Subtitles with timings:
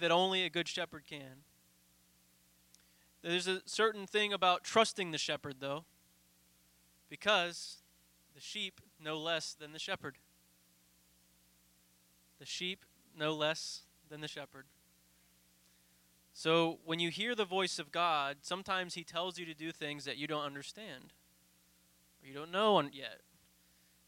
[0.00, 1.44] that only a good shepherd can.
[3.22, 5.84] There's a certain thing about trusting the shepherd, though,
[7.08, 7.78] because
[8.34, 10.18] the sheep know less than the shepherd.
[12.38, 12.84] The sheep
[13.16, 14.66] know less than the shepherd.
[16.32, 20.04] So when you hear the voice of God, sometimes He tells you to do things
[20.04, 21.12] that you don't understand
[22.22, 23.22] or you don't know yet.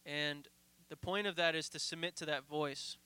[0.06, 0.46] And
[0.88, 2.96] the point of that is to submit to that voice.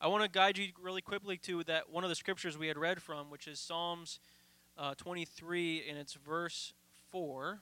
[0.00, 2.76] I want to guide you really quickly to that one of the scriptures we had
[2.76, 4.18] read from, which is Psalms
[4.76, 6.72] uh, 23, and it's verse
[7.10, 7.60] 4.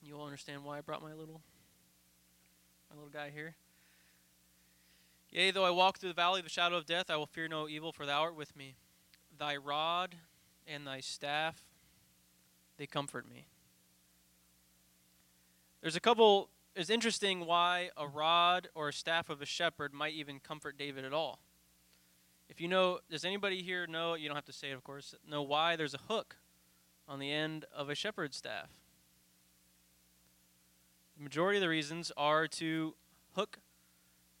[0.00, 1.40] And you'll understand why I brought my little
[2.90, 3.54] my little guy here.
[5.30, 7.48] Yea, though I walk through the valley of the shadow of death, I will fear
[7.48, 8.76] no evil, for thou art with me.
[9.36, 10.16] Thy rod
[10.66, 11.62] and thy staff,
[12.78, 13.46] they comfort me.
[15.82, 20.14] There's a couple, it's interesting why a rod or a staff of a shepherd might
[20.14, 21.40] even comfort David at all.
[22.48, 25.12] If you know, does anybody here know, you don't have to say it, of course,
[25.28, 26.36] know why there's a hook
[27.08, 28.70] on the end of a shepherd's staff?
[31.16, 32.94] The majority of the reasons are to
[33.34, 33.58] hook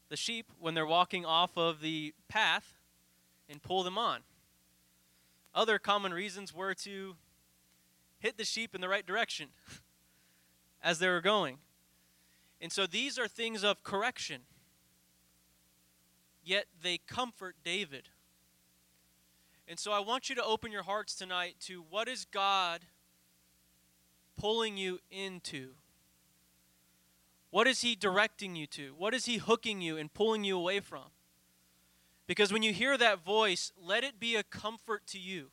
[0.08, 2.74] the sheep when they're walking off of the path
[3.48, 4.20] and pull them on.
[5.56, 7.16] Other common reasons were to
[8.20, 9.48] hit the sheep in the right direction
[10.84, 11.58] as they were going.
[12.60, 14.42] And so these are things of correction.
[16.44, 18.08] Yet they comfort David.
[19.68, 22.80] And so I want you to open your hearts tonight to what is God
[24.38, 25.72] pulling you into?
[27.50, 28.94] What is He directing you to?
[28.96, 31.04] What is He hooking you and pulling you away from?
[32.26, 35.50] Because when you hear that voice, let it be a comfort to you.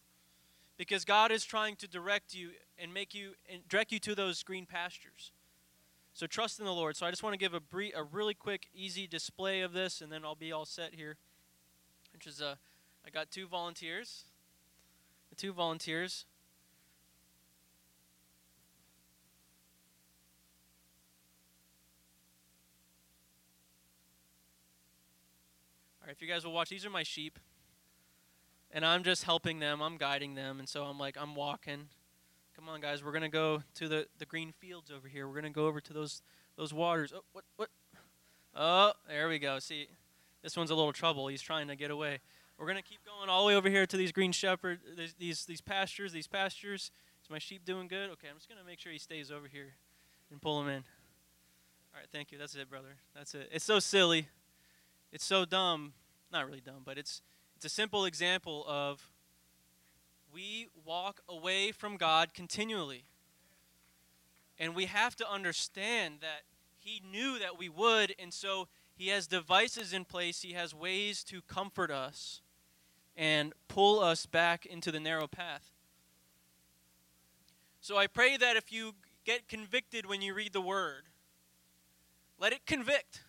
[0.77, 4.43] Because God is trying to direct you and make you and direct you to those
[4.43, 5.31] green pastures.
[6.15, 6.95] So trust in the Lord.
[6.95, 9.99] So I just want to give a brief, a really quick, easy display of this,
[9.99, 11.17] and then I'll be all set here.
[12.13, 12.55] Which is, uh,
[13.05, 14.23] I got two volunteers.
[15.35, 16.23] Two volunteers.
[26.01, 27.37] All right, if you guys will watch, these are my sheep.
[28.71, 30.59] And I'm just helping them, I'm guiding them.
[30.59, 31.89] And so I'm like, I'm walking.
[32.55, 35.27] Come on, guys, we're going to go to the, the green fields over here.
[35.27, 36.21] We're going to go over to those
[36.55, 37.13] those waters.
[37.13, 37.69] Oh, what, what?
[38.55, 39.59] Oh, there we go.
[39.59, 39.87] See,
[40.41, 41.27] this one's a little trouble.
[41.27, 42.19] He's trying to get away.
[42.57, 45.13] We're going to keep going all the way over here to these green shepherd, these,
[45.19, 46.91] these, these pastures, these pastures.
[47.21, 48.09] Is my sheep doing good?
[48.11, 49.73] Okay, I'm just going to make sure he stays over here
[50.31, 50.83] and pull him in.
[51.93, 52.37] All right, thank you.
[52.37, 52.95] That's it, brother.
[53.13, 53.49] That's it.
[53.51, 54.29] It's so silly.
[55.11, 55.91] It's so dumb.
[56.31, 57.21] Not really dumb, but it's
[57.57, 59.11] it's a simple example of
[60.35, 63.05] we walk away from God continually.
[64.59, 66.41] And we have to understand that
[66.77, 71.23] He knew that we would, and so He has devices in place, He has ways
[71.25, 72.41] to comfort us
[73.15, 75.71] and pull us back into the narrow path.
[77.79, 81.03] So I pray that if you get convicted when you read the Word,
[82.37, 83.21] let it convict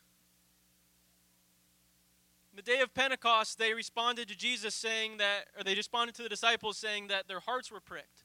[2.57, 6.29] the day of Pentecost, they responded to Jesus saying that, or they responded to the
[6.29, 8.25] disciples saying that their hearts were pricked.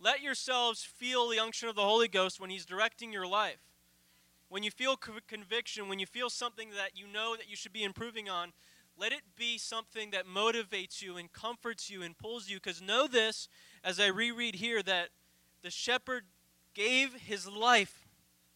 [0.00, 3.58] Let yourselves feel the unction of the Holy Ghost when He's directing your life.
[4.48, 7.82] When you feel conviction, when you feel something that you know that you should be
[7.82, 8.52] improving on,
[8.96, 12.56] let it be something that motivates you and comforts you and pulls you.
[12.56, 13.48] Because know this,
[13.82, 15.08] as I reread here, that
[15.62, 16.24] the shepherd
[16.72, 18.06] gave his life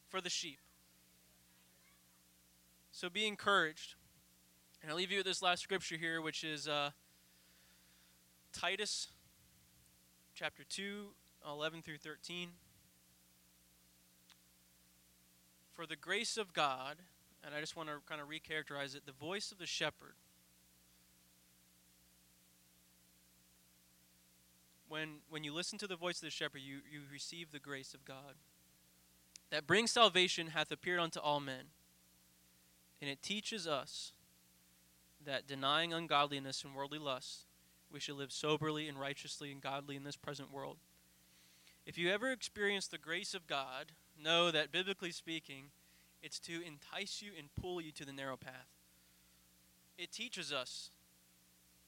[0.08, 0.60] for the sheep.
[3.00, 3.94] So be encouraged.
[4.82, 6.90] And I'll leave you with this last scripture here, which is uh,
[8.52, 9.08] Titus
[10.34, 11.06] chapter 2,
[11.48, 12.50] 11 through 13.
[15.72, 16.96] For the grace of God,
[17.42, 20.12] and I just want to kind of recharacterize it the voice of the shepherd.
[24.90, 27.94] When, when you listen to the voice of the shepherd, you, you receive the grace
[27.94, 28.34] of God.
[29.48, 31.68] That brings salvation hath appeared unto all men
[33.00, 34.12] and it teaches us
[35.24, 37.44] that denying ungodliness and worldly lusts,
[37.92, 40.76] we should live soberly and righteously and godly in this present world.
[41.86, 43.92] If you ever experience the grace of God,
[44.22, 45.66] know that biblically speaking,
[46.22, 48.68] it's to entice you and pull you to the narrow path.
[49.98, 50.90] It teaches us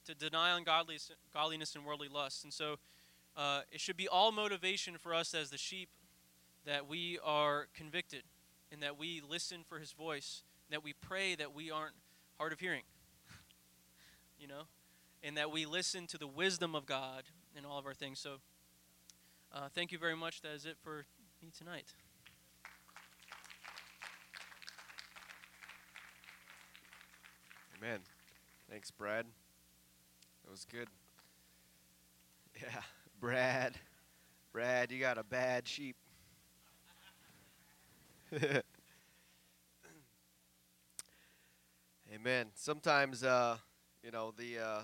[0.07, 2.43] to deny ungodliness and worldly lusts.
[2.43, 2.77] And so
[3.37, 5.89] uh, it should be all motivation for us as the sheep
[6.65, 8.23] that we are convicted
[8.71, 10.43] and that we listen for his voice
[10.73, 11.95] that we pray that we aren't
[12.39, 12.83] hard of hearing,
[14.39, 14.63] you know,
[15.23, 17.25] and that we listen to the wisdom of God
[17.57, 18.19] in all of our things.
[18.19, 18.37] So,
[19.53, 20.41] uh, thank you very much.
[20.41, 21.05] That is it for
[21.43, 21.93] me tonight.
[27.79, 28.01] Amen.
[28.71, 29.27] Thanks, Brad.
[30.45, 30.89] That was good.
[32.61, 32.81] Yeah,
[33.21, 33.75] Brad.
[34.53, 35.97] Brad, you got a bad sheep.
[42.15, 42.49] Amen.
[42.55, 43.57] Sometimes, uh,
[44.03, 44.81] you know, the uh,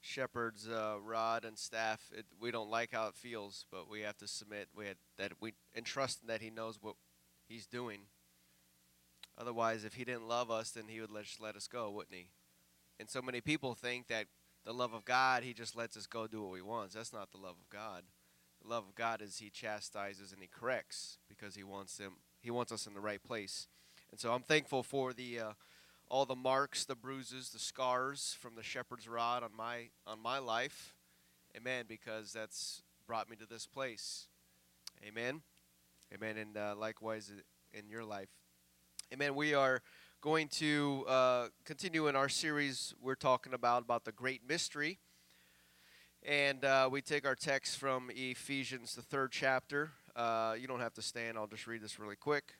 [0.00, 4.16] shepherd's uh, rod and staff, it, we don't like how it feels, but we have
[4.16, 6.96] to submit we had, that we entrust trust that he knows what
[7.46, 8.00] he's doing.
[9.38, 12.16] Otherwise, if he didn't love us, then he would let, just let us go, wouldn't
[12.16, 12.30] he?
[12.98, 14.26] And so many people think that
[14.64, 16.90] the love of God, he just lets us go do what we want.
[16.90, 18.02] That's not the love of God.
[18.60, 22.50] The love of God is he chastises and he corrects because he wants them he
[22.50, 23.68] wants us in the right place.
[24.10, 25.52] And so I'm thankful for the uh,
[26.12, 30.38] all the marks, the bruises, the scars from the shepherd's rod on my on my
[30.38, 30.94] life.
[31.56, 34.26] Amen because that's brought me to this place.
[35.08, 35.40] Amen.
[36.12, 37.32] Amen and uh, likewise
[37.72, 38.28] in your life.
[39.10, 39.34] Amen.
[39.34, 39.80] We are
[40.20, 44.98] going to uh, continue in our series we're talking about about the great mystery
[46.22, 50.94] and uh, we take our text from ephesians the third chapter uh, you don't have
[50.94, 52.54] to stand i'll just read this really quick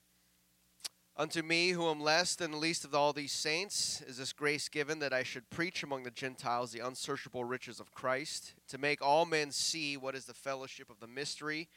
[1.16, 4.68] unto me who am less than the least of all these saints is this grace
[4.68, 9.02] given that i should preach among the gentiles the unsearchable riches of christ to make
[9.02, 11.68] all men see what is the fellowship of the mystery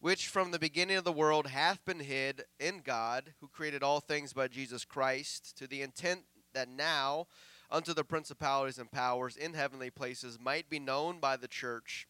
[0.00, 4.00] which from the beginning of the world hath been hid in God, who created all
[4.00, 6.20] things by Jesus Christ, to the intent
[6.54, 7.26] that now
[7.70, 12.06] unto the principalities and powers in heavenly places might be known by the church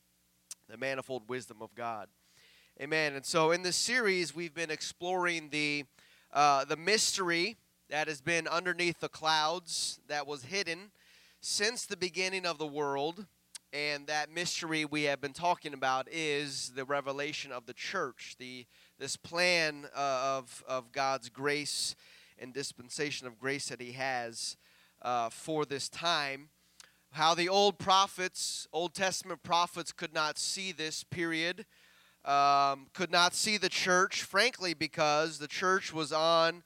[0.69, 2.09] the manifold wisdom of God.
[2.81, 3.15] Amen.
[3.15, 5.85] And so in this series, we've been exploring the
[6.33, 7.57] uh, the mystery
[7.91, 10.91] that has been underneath the clouds that was hidden
[11.41, 13.27] since the beginning of the world
[13.73, 18.67] and that mystery we have been talking about is the revelation of the church, the
[18.99, 21.95] this plan uh, of of God's grace
[22.39, 24.57] and dispensation of grace that He has
[25.03, 26.49] uh, for this time.
[27.13, 31.67] How the old prophets, Old Testament prophets, could not see this period,
[32.29, 36.63] um, could not see the church, frankly, because the church was on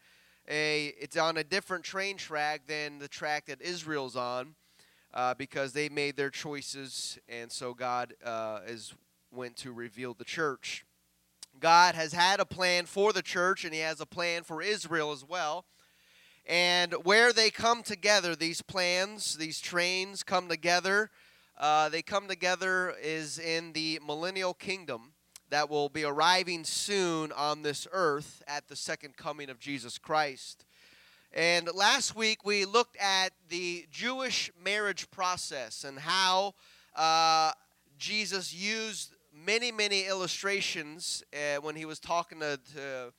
[0.48, 4.56] a it's on a different train track than the track that Israel's on
[5.14, 8.92] uh, because they made their choices, and so God uh, is
[9.30, 10.84] went to reveal the church.
[11.60, 15.12] God has had a plan for the church, and He has a plan for Israel
[15.12, 15.64] as well.
[16.44, 21.10] And where they come together, these plans, these trains come together.
[21.56, 25.11] Uh, they come together is in the millennial kingdom
[25.52, 30.64] that will be arriving soon on this earth at the second coming of Jesus Christ.
[31.30, 36.54] And last week we looked at the Jewish marriage process and how
[36.96, 37.52] uh,
[37.98, 43.12] Jesus used many, many illustrations uh, when he was talking to, to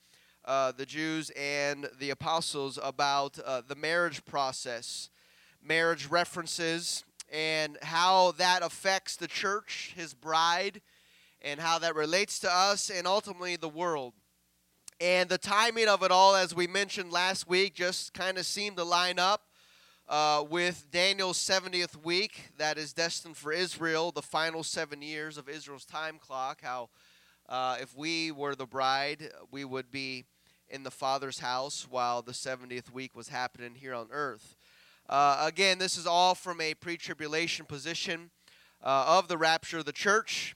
[0.44, 5.08] uh, the Jews and the apostles about uh, the marriage process,
[5.64, 10.80] marriage references, and how that affects the church, his bride,
[11.44, 14.14] and how that relates to us and ultimately the world.
[14.98, 18.78] And the timing of it all, as we mentioned last week, just kind of seemed
[18.78, 19.42] to line up
[20.08, 25.48] uh, with Daniel's 70th week that is destined for Israel, the final seven years of
[25.48, 26.60] Israel's time clock.
[26.62, 26.88] How,
[27.48, 30.24] uh, if we were the bride, we would be
[30.70, 34.56] in the Father's house while the 70th week was happening here on earth.
[35.08, 38.30] Uh, again, this is all from a pre tribulation position
[38.82, 40.54] uh, of the rapture of the church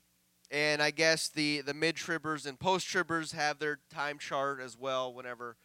[0.50, 4.76] and I guess the the mid tribbers and post tribbers have their time chart as
[4.78, 5.12] well.
[5.12, 5.57] Whenever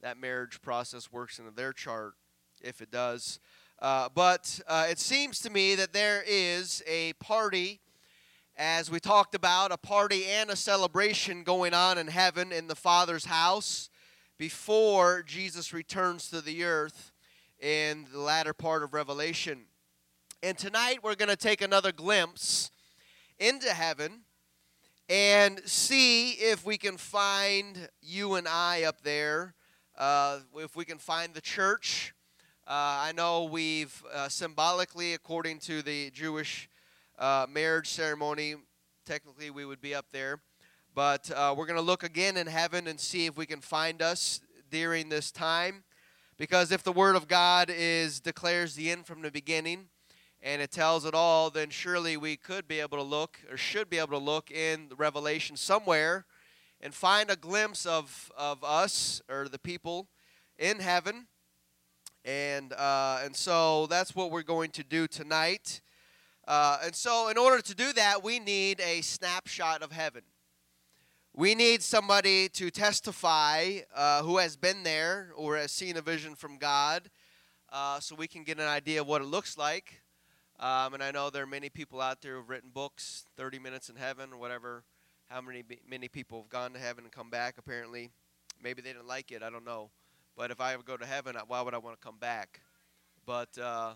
[0.00, 2.14] that marriage process works into their chart,
[2.62, 3.38] if it does.
[3.80, 7.80] Uh, but uh, it seems to me that there is a party,
[8.56, 12.74] as we talked about, a party and a celebration going on in heaven in the
[12.74, 13.88] Father's house
[14.36, 17.12] before Jesus returns to the earth
[17.58, 19.66] in the latter part of Revelation.
[20.42, 22.70] And tonight we're going to take another glimpse
[23.38, 24.22] into heaven
[25.10, 29.54] and see if we can find you and I up there,
[29.98, 32.14] uh, if we can find the church.
[32.64, 36.70] Uh, I know we've uh, symbolically, according to the Jewish
[37.18, 38.54] uh, marriage ceremony,
[39.04, 40.42] technically we would be up there.
[40.94, 44.00] But uh, we're going to look again in heaven and see if we can find
[44.00, 44.40] us
[44.70, 45.82] during this time.
[46.38, 49.88] Because if the Word of God is declares the end from the beginning,
[50.42, 53.90] and it tells it all, then surely we could be able to look, or should
[53.90, 56.24] be able to look in Revelation somewhere
[56.80, 60.08] and find a glimpse of, of us or the people
[60.58, 61.26] in heaven.
[62.24, 65.80] And, uh, and so that's what we're going to do tonight.
[66.48, 70.22] Uh, and so, in order to do that, we need a snapshot of heaven.
[71.34, 76.34] We need somebody to testify uh, who has been there or has seen a vision
[76.34, 77.08] from God
[77.72, 80.02] uh, so we can get an idea of what it looks like.
[80.60, 83.88] Um, and I know there are many people out there who've written books, 30 Minutes
[83.88, 84.84] in Heaven, or whatever.
[85.30, 87.54] How many many people have gone to heaven and come back?
[87.56, 88.10] Apparently,
[88.62, 89.42] maybe they didn't like it.
[89.42, 89.88] I don't know.
[90.36, 92.60] But if I ever go to heaven, why would I want to come back?
[93.24, 93.94] But uh,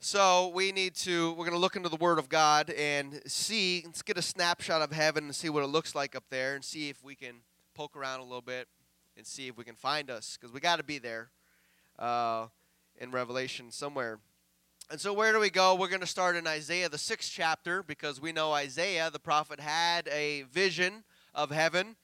[0.00, 1.30] so we need to.
[1.30, 3.82] We're going to look into the Word of God and see.
[3.84, 6.64] Let's get a snapshot of heaven and see what it looks like up there, and
[6.64, 7.36] see if we can
[7.74, 8.66] poke around a little bit
[9.16, 11.30] and see if we can find us, because we got to be there
[11.96, 12.46] uh,
[13.00, 14.18] in Revelation somewhere.
[14.90, 15.74] And so, where do we go?
[15.74, 19.60] We're going to start in Isaiah, the sixth chapter, because we know Isaiah, the prophet,
[19.60, 21.04] had a vision
[21.34, 21.96] of heaven,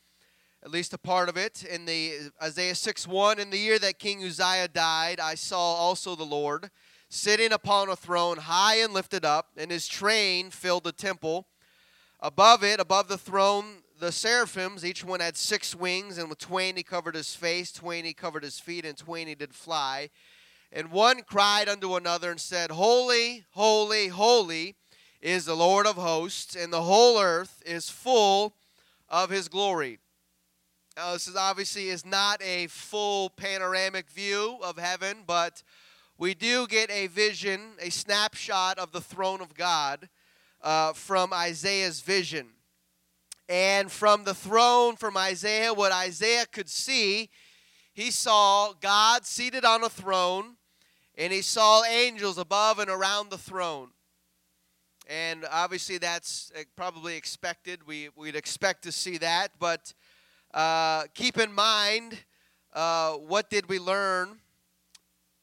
[0.62, 1.64] at least a part of it.
[1.64, 6.14] In the Isaiah 6 1, in the year that King Uzziah died, I saw also
[6.14, 6.70] the Lord
[7.08, 11.46] sitting upon a throne, high and lifted up, and his train filled the temple.
[12.20, 16.76] Above it, above the throne, the seraphims, each one had six wings, and with twain
[16.76, 20.10] he covered his face, twain he covered his feet, and twain he did fly.
[20.76, 24.74] And one cried unto another and said, Holy, holy, holy
[25.22, 28.56] is the Lord of hosts, and the whole earth is full
[29.08, 30.00] of his glory.
[30.96, 35.62] Now, this is obviously is not a full panoramic view of heaven, but
[36.18, 40.08] we do get a vision, a snapshot of the throne of God
[40.60, 42.48] uh, from Isaiah's vision.
[43.48, 47.30] And from the throne, from Isaiah, what Isaiah could see,
[47.92, 50.56] he saw God seated on a throne
[51.16, 53.88] and he saw angels above and around the throne.
[55.06, 57.86] And obviously, that's uh, probably expected.
[57.86, 59.50] We, we'd expect to see that.
[59.58, 59.92] But
[60.52, 62.18] uh, keep in mind
[62.74, 64.40] uh, what did we learn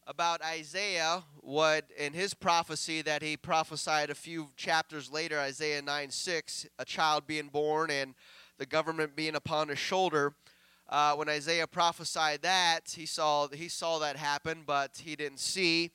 [0.05, 1.23] about Isaiah?
[1.39, 6.85] What in his prophecy that he prophesied a few chapters later, Isaiah 9 6, a
[6.85, 8.15] child being born and
[8.57, 10.33] the government being upon his shoulder
[10.91, 15.91] uh, when Isaiah prophesied that, he saw he saw that happen, but he didn't see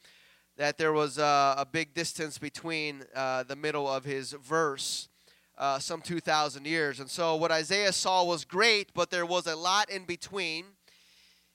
[0.56, 5.10] that there was a, a big distance between uh, the middle of his verse,
[5.58, 6.98] uh, some 2,000 years.
[6.98, 10.64] And so what Isaiah saw was great, but there was a lot in between.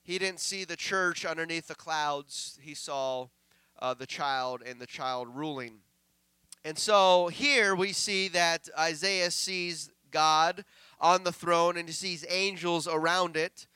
[0.03, 2.59] He didn't see the church underneath the clouds.
[2.61, 3.29] He saw
[3.79, 5.79] uh, the child and the child ruling.
[6.63, 10.63] And so here we see that Isaiah sees God
[11.01, 13.67] on the throne and he sees angels around it.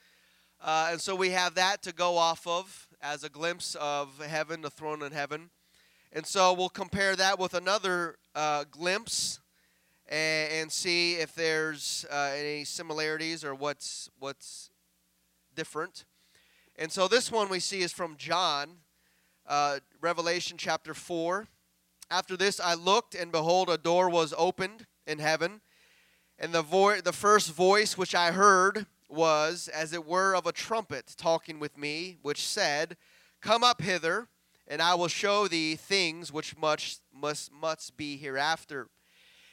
[0.62, 4.62] Uh, and so we have that to go off of as a glimpse of heaven,
[4.62, 5.50] the throne in heaven.
[6.14, 9.42] And so we'll compare that with another uh, glimpse
[10.08, 14.70] and, and, see if there's uh, any similarities or what's what's
[15.56, 16.06] different.
[16.78, 18.78] And so this one we see is from John,
[19.48, 21.48] uh, Revelation chapter 4.
[22.12, 25.62] After this I looked, and behold, a door was opened in heaven.
[26.38, 30.52] And the, vo- the first voice which I heard was, as it were, of a
[30.52, 32.98] trumpet talking with me, which said,
[33.42, 34.28] Come up hither,
[34.68, 38.88] and I will show thee things which much must, must be hereafter.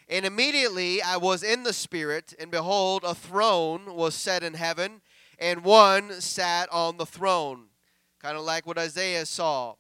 [0.09, 5.03] And immediately I was in the Spirit, and behold, a throne was set in heaven,
[5.39, 7.67] and one sat on the throne.
[8.21, 9.75] Kind of like what Isaiah saw.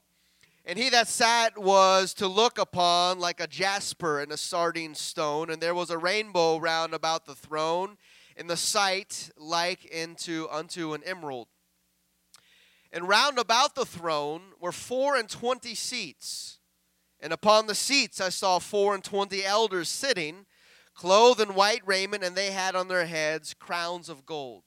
[0.64, 5.50] And he that sat was to look upon like a jasper and a sardine stone,
[5.50, 7.96] and there was a rainbow round about the throne,
[8.36, 11.48] and the sight like into unto an emerald.
[12.92, 16.58] And round about the throne were four and twenty seats,
[17.18, 20.46] and upon the seats I saw four and twenty elders sitting,
[20.94, 24.62] clothed in white raiment, and they had on their heads crowns of gold.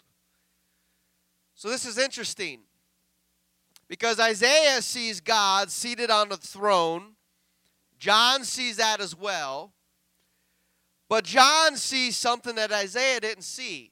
[1.54, 2.64] So this is interesting
[3.88, 7.16] because Isaiah sees God seated on the throne.
[8.00, 9.74] John sees that as well.
[11.08, 13.92] But John sees something that Isaiah didn't see.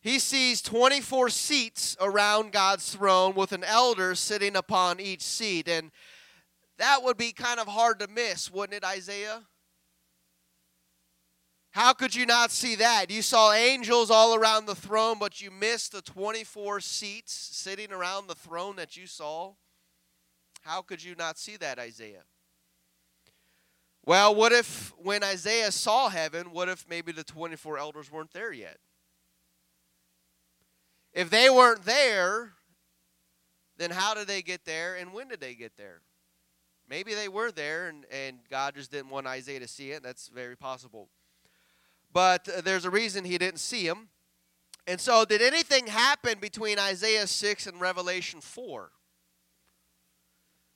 [0.00, 5.68] He sees 24 seats around God's throne with an elder sitting upon each seat.
[5.68, 5.90] And
[6.78, 9.42] that would be kind of hard to miss, wouldn't it, Isaiah?
[11.72, 13.10] How could you not see that?
[13.10, 18.26] You saw angels all around the throne, but you missed the 24 seats sitting around
[18.26, 19.52] the throne that you saw?
[20.62, 22.24] How could you not see that, Isaiah?
[24.04, 28.52] Well, what if when Isaiah saw heaven, what if maybe the 24 elders weren't there
[28.52, 28.78] yet?
[31.12, 32.54] If they weren't there,
[33.76, 36.00] then how did they get there and when did they get there?
[36.88, 40.02] Maybe they were there and, and God just didn't want Isaiah to see it.
[40.02, 41.08] That's very possible
[42.12, 44.08] but uh, there's a reason he didn't see him.
[44.86, 48.90] And so, did anything happen between Isaiah 6 and Revelation 4?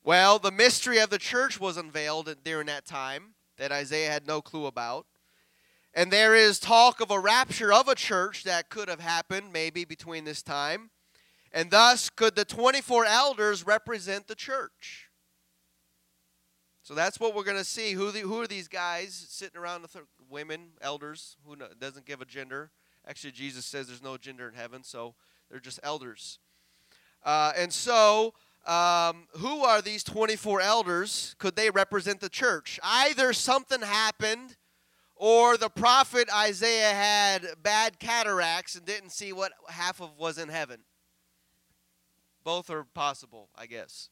[0.04, 4.42] Well, the mystery of the church was unveiled during that time that Isaiah had no
[4.42, 5.06] clue about.
[5.94, 9.84] And there is talk of a rapture of a church that could have happened maybe
[9.84, 10.90] between this time.
[11.52, 15.03] And thus, could the 24 elders represent the church?
[16.84, 17.92] So that's what we're going to see.
[17.92, 22.04] Who, the, who are these guys sitting around the th- women, elders, who no, doesn't
[22.04, 22.70] give a gender?
[23.08, 25.14] Actually, Jesus says there's no gender in heaven, so
[25.50, 26.38] they're just elders.
[27.24, 28.34] Uh, and so,
[28.66, 31.34] um, who are these 24 elders?
[31.38, 32.78] Could they represent the church?
[32.82, 34.58] Either something happened,
[35.16, 40.50] or the prophet Isaiah had bad cataracts and didn't see what half of was in
[40.50, 40.80] heaven.
[42.44, 44.10] Both are possible, I guess.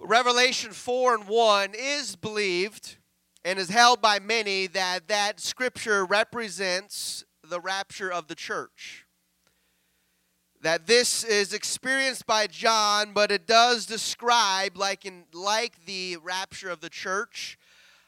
[0.00, 2.96] Revelation 4 and 1 is believed
[3.44, 9.06] and is held by many that that scripture represents the rapture of the church.
[10.62, 16.70] That this is experienced by John, but it does describe, like in like the rapture
[16.70, 17.58] of the church,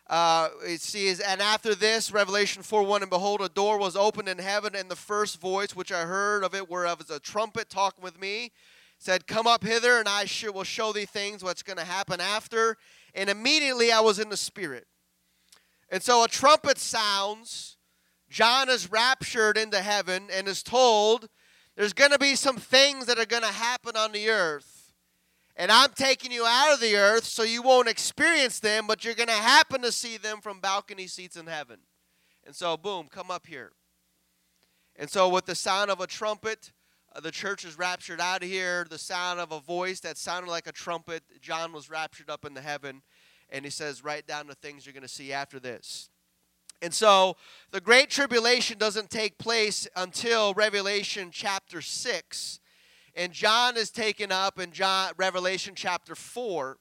[0.08, 4.28] uh, it says, and after this, Revelation 4 1, and behold, a door was opened
[4.28, 7.70] in heaven, and the first voice which I heard of it whereof is a trumpet
[7.70, 8.50] talking with me,
[9.00, 12.76] said, Come up hither, and I will show thee things what's going to happen after.
[13.14, 14.86] And immediately I was in the Spirit.
[15.90, 17.78] And so a trumpet sounds.
[18.28, 21.28] John is raptured into heaven and is told
[21.76, 24.92] there's going to be some things that are going to happen on the earth.
[25.56, 29.14] And I'm taking you out of the earth so you won't experience them, but you're
[29.14, 31.78] going to happen to see them from balcony seats in heaven.
[32.46, 33.72] And so, boom, come up here.
[34.96, 36.72] And so, with the sound of a trumpet,
[37.14, 38.86] Uh, the church is raptured out of here.
[38.88, 42.60] The sound of a voice that sounded like a trumpet, John was raptured up into
[42.60, 43.02] heaven.
[43.48, 46.08] And he says, Write down the things you're going to see after this.
[46.82, 47.36] And so,
[47.72, 52.60] the Great Tribulation doesn't take place until Revelation chapter 6
[53.14, 56.78] and John is taken up in John Revelation chapter 4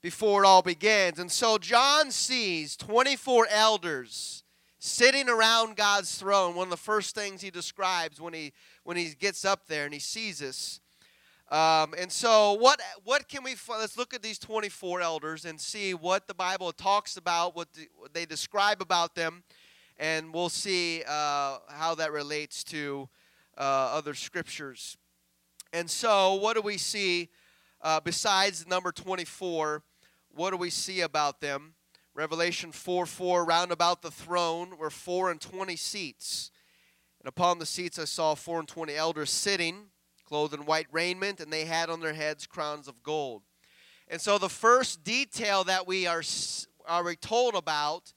[0.00, 1.18] before it all begins.
[1.18, 4.44] And so John sees 24 elders
[4.84, 6.56] sitting around God's throne.
[6.56, 9.94] One of the first things he describes when he when he gets up there and
[9.94, 10.80] he sees us.
[11.52, 15.94] Um, and so what what can we let's look at these 24 elders and see
[15.94, 19.44] what the Bible talks about, what, the, what they describe about them,
[19.98, 23.08] and we'll see uh, how that relates to
[23.56, 24.96] uh, other scriptures.
[25.72, 27.28] And so, what do we see
[27.82, 29.84] uh, besides number 24?
[30.34, 31.74] What do we see about them?
[32.14, 36.50] Revelation 4 4, round about the throne were four and twenty seats.
[37.20, 39.86] And upon the seats I saw four and twenty elders sitting,
[40.24, 43.42] clothed in white raiment, and they had on their heads crowns of gold.
[44.08, 46.22] And so the first detail that we are,
[46.86, 48.12] are told about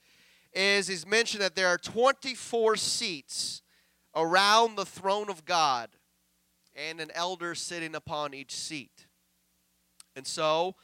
[0.52, 3.62] is is mentioned that there are 24 seats
[4.14, 5.90] around the throne of God
[6.74, 9.06] and an elder sitting upon each seat.
[10.14, 10.74] And so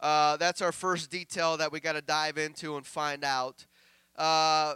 [0.00, 3.66] uh, that's our first detail that we got to dive into and find out.
[4.16, 4.74] Uh,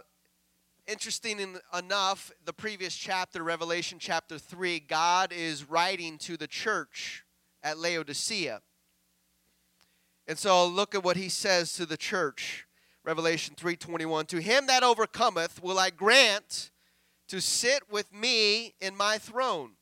[0.87, 7.23] interesting enough, the previous chapter, Revelation chapter 3, God is writing to the church
[7.63, 8.61] at Laodicea.
[10.27, 12.65] And so look at what he says to the church.
[13.03, 16.71] Revelation 3:21 To him that overcometh will I grant
[17.27, 19.75] to sit with me in my throne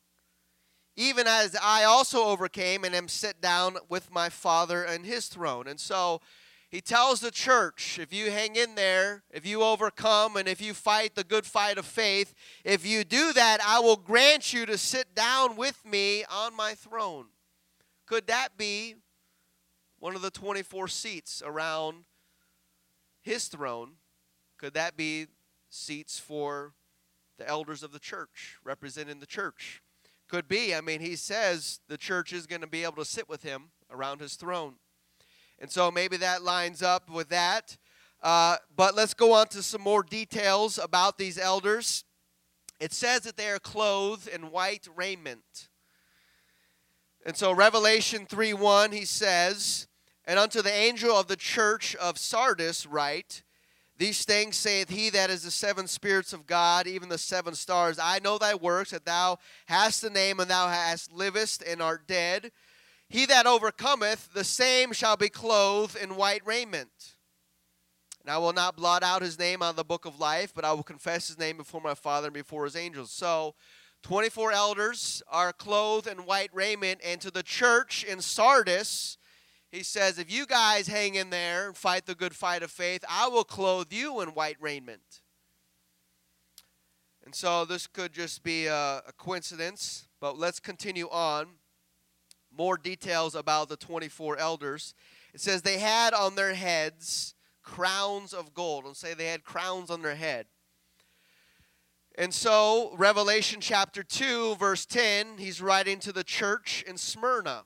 [0.96, 5.66] even as I also overcame and am set down with my Father and his throne.
[5.66, 6.20] And so
[6.68, 10.74] he tells the church if you hang in there, if you overcome, and if you
[10.74, 14.78] fight the good fight of faith, if you do that, I will grant you to
[14.78, 17.26] sit down with me on my throne.
[18.06, 18.96] Could that be
[19.98, 22.04] one of the 24 seats around
[23.20, 23.92] his throne?
[24.58, 25.26] Could that be
[25.70, 26.74] seats for
[27.38, 29.82] the elders of the church, representing the church?
[30.32, 30.74] Could be.
[30.74, 33.64] I mean, he says the church is going to be able to sit with him
[33.90, 34.76] around his throne.
[35.58, 37.76] And so maybe that lines up with that.
[38.22, 42.04] Uh, but let's go on to some more details about these elders.
[42.80, 45.68] It says that they are clothed in white raiment.
[47.26, 49.86] And so Revelation 3 1, he says,
[50.24, 53.42] And unto the angel of the church of Sardis write,
[54.02, 58.00] these things saith he that is the seven spirits of God, even the seven stars.
[58.02, 62.08] I know thy works, that thou hast the name, and thou hast livest and art
[62.08, 62.50] dead.
[63.08, 67.14] He that overcometh, the same shall be clothed in white raiment.
[68.22, 70.64] And I will not blot out his name out of the book of life, but
[70.64, 73.12] I will confess his name before my Father and before his angels.
[73.12, 73.54] So,
[74.02, 79.16] 24 elders are clothed in white raiment, and to the church in Sardis,
[79.72, 83.04] he says, If you guys hang in there and fight the good fight of faith,
[83.08, 85.22] I will clothe you in white raiment.
[87.24, 91.46] And so this could just be a, a coincidence, but let's continue on.
[92.54, 94.94] More details about the 24 elders.
[95.32, 98.84] It says they had on their heads crowns of gold.
[98.84, 100.46] And say they had crowns on their head.
[102.18, 107.64] And so, Revelation chapter 2, verse 10, he's writing to the church in Smyrna.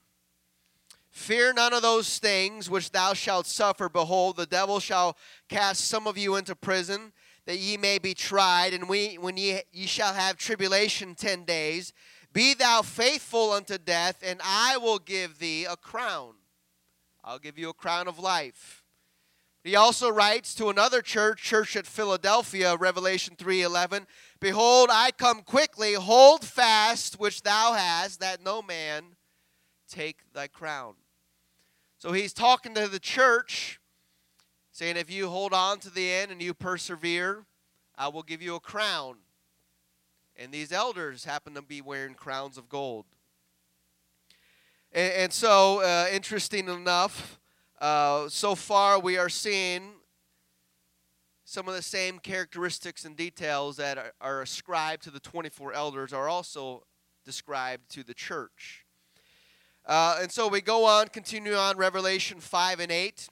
[1.17, 3.89] Fear none of those things which thou shalt suffer.
[3.89, 5.17] Behold, the devil shall
[5.49, 7.15] cast some of you into prison,
[7.47, 11.95] that ye may be tried, and we, when ye, ye shall have tribulation ten days.
[12.35, 16.35] Be thou faithful unto death, and I will give thee a crown.
[17.25, 18.85] I'll give you a crown of life.
[19.65, 24.07] He also writes to another church, church at Philadelphia, Revelation 3:11,
[24.39, 29.17] "Behold, I come quickly; hold fast which thou hast, that no man
[29.89, 30.95] take thy crown."
[32.07, 33.81] So he's talking to the church,
[34.71, 37.45] saying, If you hold on to the end and you persevere,
[37.99, 39.17] I will give you a crown.
[40.37, 43.07] And these elders happen to be wearing crowns of gold.
[44.93, 47.41] And, and so, uh, interesting enough,
[47.81, 49.95] uh, so far we are seeing
[51.45, 56.13] some of the same characteristics and details that are, are ascribed to the 24 elders
[56.13, 56.85] are also
[57.25, 58.86] described to the church.
[59.87, 63.29] Uh, and so we go on, continue on, Revelation 5 and 8.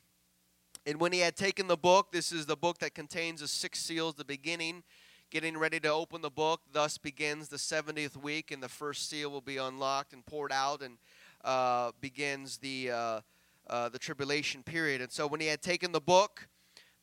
[0.87, 3.81] And when he had taken the book, this is the book that contains the six
[3.81, 4.85] seals, the beginning,
[5.33, 6.61] getting ready to open the book.
[6.71, 10.81] Thus begins the 70th week, and the first seal will be unlocked and poured out,
[10.81, 10.97] and
[11.45, 13.21] uh, begins the, uh,
[13.69, 15.01] uh the tribulation period.
[15.01, 16.47] And so when he had taken the book,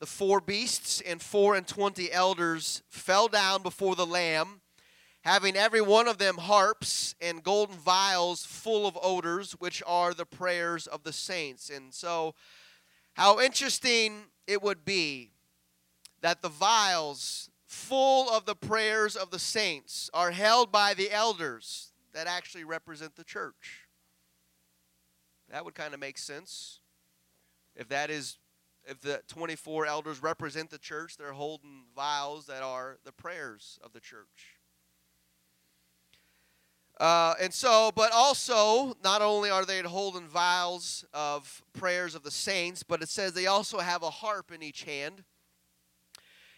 [0.00, 4.62] the four beasts and four and twenty elders fell down before the Lamb
[5.22, 10.26] having every one of them harps and golden vials full of odors, which are the
[10.26, 11.70] prayers of the saints.
[11.70, 12.34] And so,
[13.14, 15.30] how interesting it would be
[16.20, 21.92] that the vials full of the prayers of the saints are held by the elders
[22.12, 23.86] that actually represent the church.
[25.50, 26.80] That would kind of make sense.
[27.76, 28.38] If that is
[28.84, 33.92] if the 24 elders represent the church, they're holding vials that are the prayers of
[33.92, 34.58] the church.
[37.00, 42.30] Uh, and so, but also, not only are they holding vials of prayers of the
[42.30, 45.24] saints, but it says they also have a harp in each hand.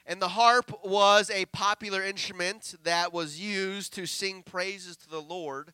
[0.07, 5.23] And the harp was a popular instrument that was used to sing praises to the
[5.23, 5.73] Lord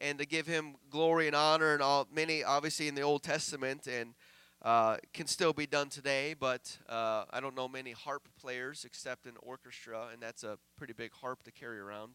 [0.00, 3.86] and to give him glory and honor and all many obviously in the Old Testament
[3.86, 4.14] and
[4.62, 9.26] uh, can still be done today, but uh, I don't know many harp players except
[9.26, 12.14] an orchestra, and that's a pretty big harp to carry around.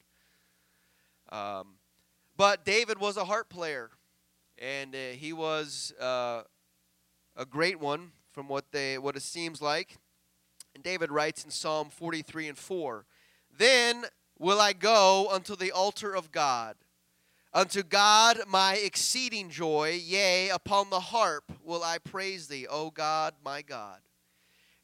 [1.29, 1.75] Um,
[2.35, 3.91] but David was a harp player,
[4.57, 6.43] and uh, he was uh,
[7.35, 9.97] a great one from what they what it seems like.
[10.73, 13.05] And David writes in Psalm 43 and 4,
[13.55, 14.05] "Then
[14.39, 16.75] will I go unto the altar of God,
[17.53, 23.35] unto God my exceeding joy, yea, upon the harp will I praise thee, O God,
[23.43, 23.99] my God."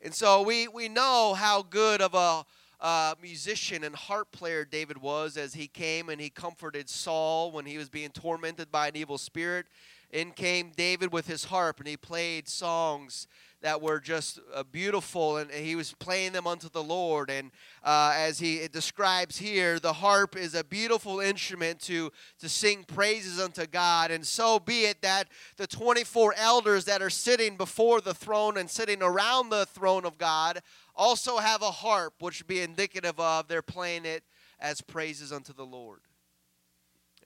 [0.02, 2.46] And so we we know how good of a
[2.82, 7.66] uh, musician and harp player David was as he came and he comforted Saul when
[7.66, 9.66] he was being tormented by an evil spirit.
[10.12, 13.28] In came David with his harp and he played songs
[13.62, 17.30] that were just uh, beautiful, and he was playing them unto the Lord.
[17.30, 17.52] And
[17.84, 23.40] uh, as he describes here, the harp is a beautiful instrument to, to sing praises
[23.40, 24.12] unto God.
[24.12, 28.70] And so be it that the 24 elders that are sitting before the throne and
[28.70, 30.62] sitting around the throne of God
[30.96, 34.24] also have a harp, which would be indicative of they're playing it
[34.60, 36.02] as praises unto the Lord.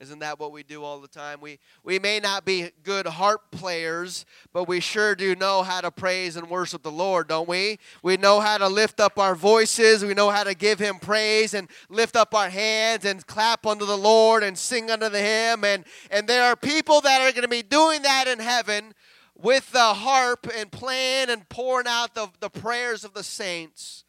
[0.00, 1.40] Isn't that what we do all the time?
[1.40, 5.92] We, we may not be good harp players, but we sure do know how to
[5.92, 7.78] praise and worship the Lord, don't we?
[8.02, 10.04] We know how to lift up our voices.
[10.04, 13.86] We know how to give Him praise and lift up our hands and clap unto
[13.86, 15.62] the Lord and sing unto Him.
[15.62, 18.94] And, and there are people that are going to be doing that in heaven
[19.36, 24.04] with the harp and playing and pouring out the, the prayers of the saints.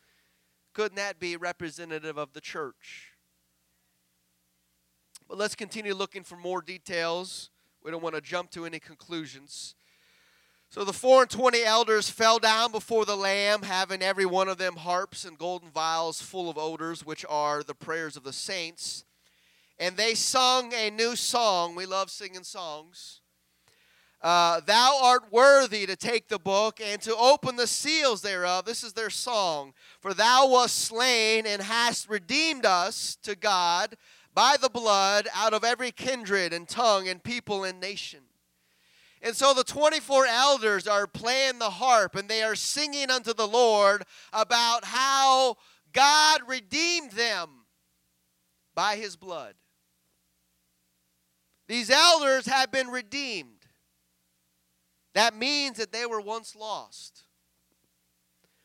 [0.74, 3.12] Couldn't that be representative of the church?
[5.28, 7.50] But let's continue looking for more details.
[7.84, 9.76] We don't want to jump to any conclusions.
[10.70, 14.58] So the four and twenty elders fell down before the Lamb, having every one of
[14.58, 19.06] them harps and golden vials full of odors, which are the prayers of the saints.
[19.80, 21.76] And they sung a new song.
[21.76, 23.22] We love singing songs.
[24.26, 28.66] Uh, Thou art worthy to take the book and to open the seals thereof.
[28.66, 29.76] This is their song.
[30.00, 33.96] For thou wast slain and hast redeemed us to God
[34.34, 38.22] by the blood out of every kindred and tongue and people and nation.
[39.22, 43.48] And so the 24 elders are playing the harp and they are singing unto the
[43.48, 45.58] Lord about how
[45.94, 47.50] God redeemed them
[48.74, 49.54] by his blood.
[51.68, 53.55] These elders have been redeemed.
[55.16, 57.24] That means that they were once lost.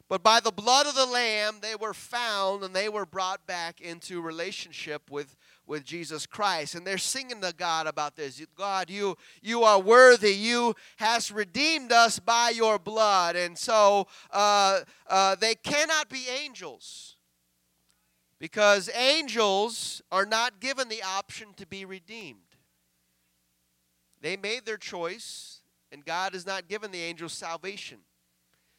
[0.09, 3.81] But by the blood of the Lamb, they were found and they were brought back
[3.81, 5.37] into relationship with
[5.67, 6.75] with Jesus Christ.
[6.75, 8.45] And they're singing to God about this.
[8.57, 10.35] God, you you are worthy.
[10.35, 13.37] You has redeemed us by your blood.
[13.37, 17.15] And so uh, uh, they cannot be angels
[18.41, 22.41] because angels are not given the option to be redeemed.
[24.21, 25.60] They made their choice,
[25.93, 27.99] and God has not given the angels salvation.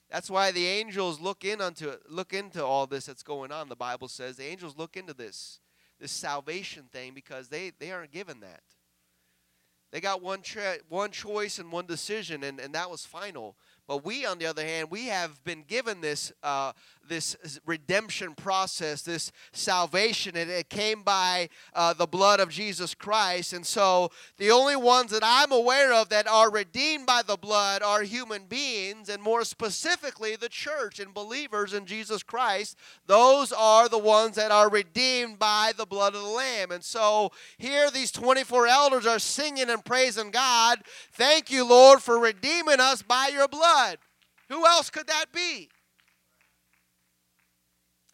[0.10, 3.69] That's why the angels look in unto look into all this that's going on.
[3.69, 5.60] The Bible says the angels look into this
[6.02, 8.63] this salvation thing because they, they aren't given that.
[9.91, 13.56] They got one cho- one choice and one decision, and, and that was final.
[13.88, 16.71] But we, on the other hand, we have been given this uh,
[17.08, 23.54] this redemption process, this salvation, and it came by uh, the blood of Jesus Christ.
[23.54, 27.82] And so, the only ones that I'm aware of that are redeemed by the blood
[27.84, 32.78] are human beings, and more specifically, the church and believers in Jesus Christ.
[33.08, 36.72] Those are the ones that are redeemed by the blood of the Lamb.
[36.72, 40.80] And so, here these 24 elders are singing and praising God.
[41.12, 43.98] Thank you, Lord, for redeeming us by your blood.
[44.50, 45.70] Who else could that be?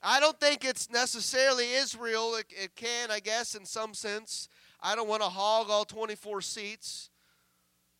[0.09, 2.35] I don't think it's necessarily Israel.
[2.35, 4.47] It, it, can, I guess, in some sense.
[4.81, 7.09] I don't want to hog all 24 seats.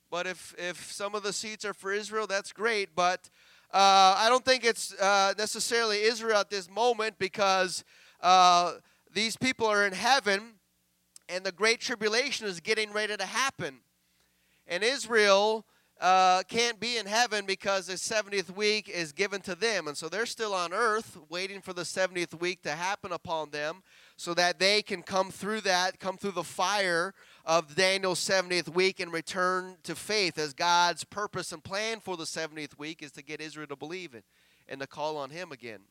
[0.09, 2.95] But if, if some of the seats are for Israel, that's great.
[2.95, 3.29] But
[3.73, 7.83] uh, I don't think it's uh, necessarily Israel at this moment because
[8.21, 8.75] uh,
[9.13, 10.53] these people are in heaven
[11.27, 13.79] and the Great Tribulation is getting ready to happen.
[14.65, 15.65] And Israel
[15.99, 19.88] uh, can't be in heaven because the 70th week is given to them.
[19.88, 23.81] And so they're still on earth waiting for the 70th week to happen upon them
[24.15, 27.13] so that they can come through that, come through the fire
[27.45, 32.25] of Daniel's 70th week and return to faith as God's purpose and plan for the
[32.25, 34.25] 70th week is to get Israel to believe it
[34.67, 35.81] and to call on Him again.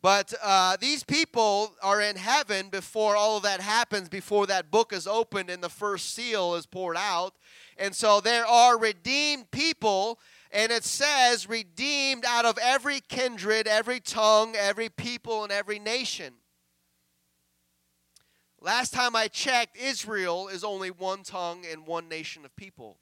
[0.00, 4.92] But uh, these people are in heaven before all of that happens, before that book
[4.92, 7.34] is opened and the first seal is poured out.
[7.76, 10.20] And so there are redeemed people,
[10.52, 16.34] and it says redeemed out of every kindred, every tongue, every people, and every nation.
[18.60, 22.98] Last time I checked, Israel is only one tongue and one nation of people.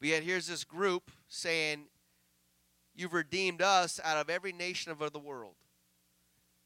[0.00, 1.86] But yet here's this group saying,
[2.94, 5.54] You've redeemed us out of every nation of the world.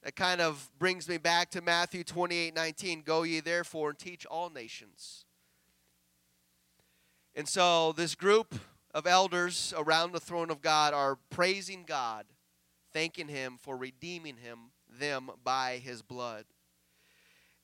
[0.06, 3.02] That kind of brings me back to Matthew 28 19.
[3.02, 5.24] Go ye therefore and teach all nations.
[7.34, 8.54] And so this group
[8.94, 12.24] of elders around the throne of God are praising God,
[12.92, 16.44] thanking Him for redeeming him, them by His blood.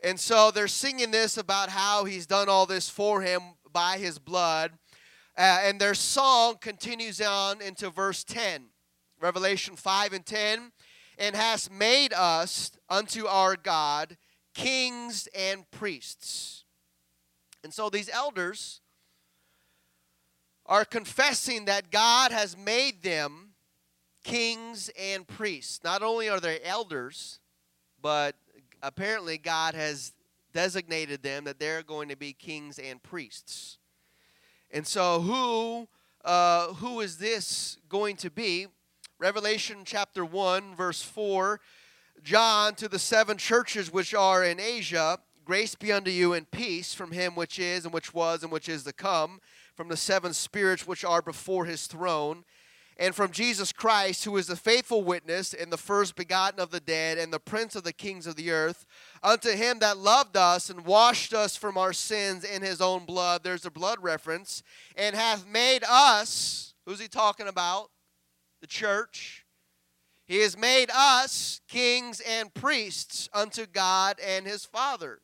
[0.03, 3.41] And so they're singing this about how He's done all this for him
[3.73, 4.73] by His blood.
[5.39, 8.65] Uh, and their song continues on into verse 10.
[9.21, 10.73] Revelation 5 and 10
[11.19, 14.17] and hast made us unto our God
[14.55, 16.65] kings and priests.
[17.65, 18.81] And so these elders
[20.67, 23.51] are confessing that God has made them
[24.25, 25.81] kings and priests.
[25.83, 27.41] Not only are they elders,
[28.01, 28.37] but
[28.83, 30.13] apparently God has
[30.53, 33.79] designated them that they're going to be kings and priests.
[34.71, 35.89] And so, who
[36.25, 38.69] uh, who is this going to be?
[39.23, 41.61] Revelation chapter 1, verse 4
[42.25, 46.93] John to the seven churches which are in Asia, grace be unto you and peace
[46.93, 49.39] from him which is, and which was, and which is to come,
[49.77, 52.43] from the seven spirits which are before his throne,
[52.97, 56.81] and from Jesus Christ, who is the faithful witness, and the first begotten of the
[56.81, 58.85] dead, and the prince of the kings of the earth,
[59.23, 63.45] unto him that loved us and washed us from our sins in his own blood.
[63.45, 64.65] There's a blood reference,
[64.97, 67.89] and hath made us, who's he talking about?
[68.63, 69.45] The church.
[70.25, 75.21] He has made us kings and priests unto God and his Father.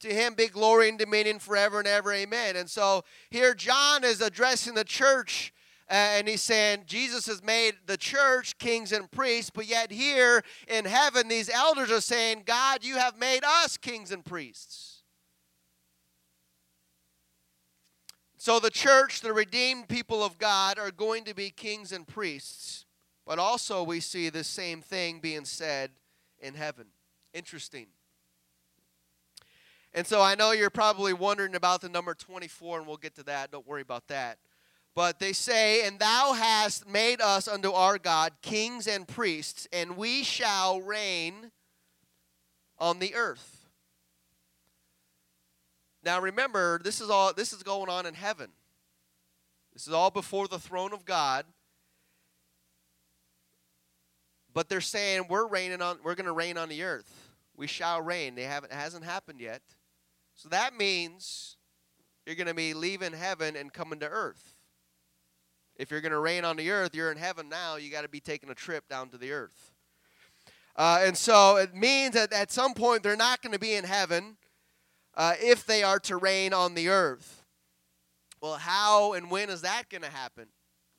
[0.00, 2.12] To him be glory and dominion forever and ever.
[2.12, 2.56] Amen.
[2.56, 5.52] And so here John is addressing the church
[5.90, 10.42] uh, and he's saying Jesus has made the church kings and priests, but yet here
[10.66, 14.93] in heaven, these elders are saying, God, you have made us kings and priests.
[18.44, 22.84] So the church, the redeemed people of God, are going to be kings and priests.
[23.26, 25.92] But also, we see the same thing being said
[26.40, 26.88] in heaven.
[27.32, 27.86] Interesting.
[29.94, 33.22] And so I know you're probably wondering about the number 24, and we'll get to
[33.22, 33.50] that.
[33.50, 34.36] Don't worry about that.
[34.94, 39.96] But they say, And thou hast made us unto our God kings and priests, and
[39.96, 41.50] we shall reign
[42.78, 43.63] on the earth.
[46.04, 48.50] Now remember, this is all this is going on in heaven.
[49.72, 51.46] This is all before the throne of God.
[54.52, 57.32] But they're saying we're reigning on we're going to reign on the earth.
[57.56, 58.34] We shall reign.
[58.34, 59.62] They haven't it hasn't happened yet.
[60.34, 61.56] So that means
[62.26, 64.54] you're going to be leaving heaven and coming to earth.
[65.76, 67.76] If you're going to reign on the earth, you're in heaven now.
[67.76, 69.72] You got to be taking a trip down to the earth.
[70.76, 73.84] Uh, and so it means that at some point they're not going to be in
[73.84, 74.36] heaven
[75.16, 77.44] uh, if they are to reign on the earth.
[78.40, 80.48] Well, how and when is that going to happen?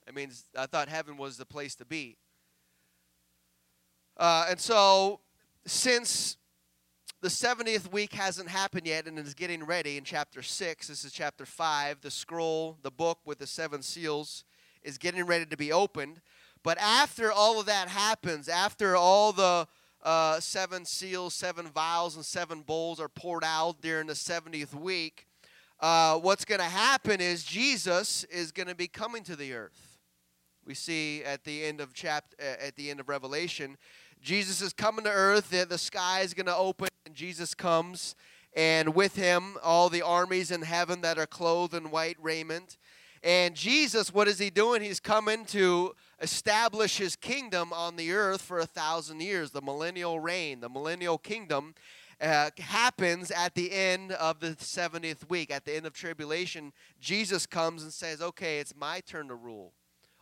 [0.08, 2.17] I mean, I thought heaven was the place to be.
[4.17, 5.19] Uh, and so,
[5.65, 6.38] since
[7.21, 11.12] the 70th week hasn't happened yet and is getting ready in chapter 6, this is
[11.12, 14.43] chapter 5, the scroll, the book with the seven seals,
[14.84, 16.21] is getting ready to be opened.
[16.63, 19.67] But after all of that happens, after all the
[20.06, 25.26] uh, seven seals, seven vials, and seven bowls are poured out during the 70th week,
[25.80, 29.98] uh, what's going to happen is Jesus is going to be coming to the earth.
[30.63, 33.78] We see at the end of chapter, at the end of Revelation,
[34.22, 35.50] Jesus is coming to earth.
[35.50, 38.15] The, the sky is going to open, and Jesus comes,
[38.56, 42.78] and with him all the armies in heaven that are clothed in white raiment.
[43.24, 44.84] And Jesus, what is he doing?
[44.84, 50.19] He's coming to establish his kingdom on the earth for a thousand years, the millennial
[50.19, 51.75] reign, the millennial kingdom.
[52.21, 55.51] Uh, happens at the end of the 70th week.
[55.51, 59.73] At the end of tribulation, Jesus comes and says, Okay, it's my turn to rule.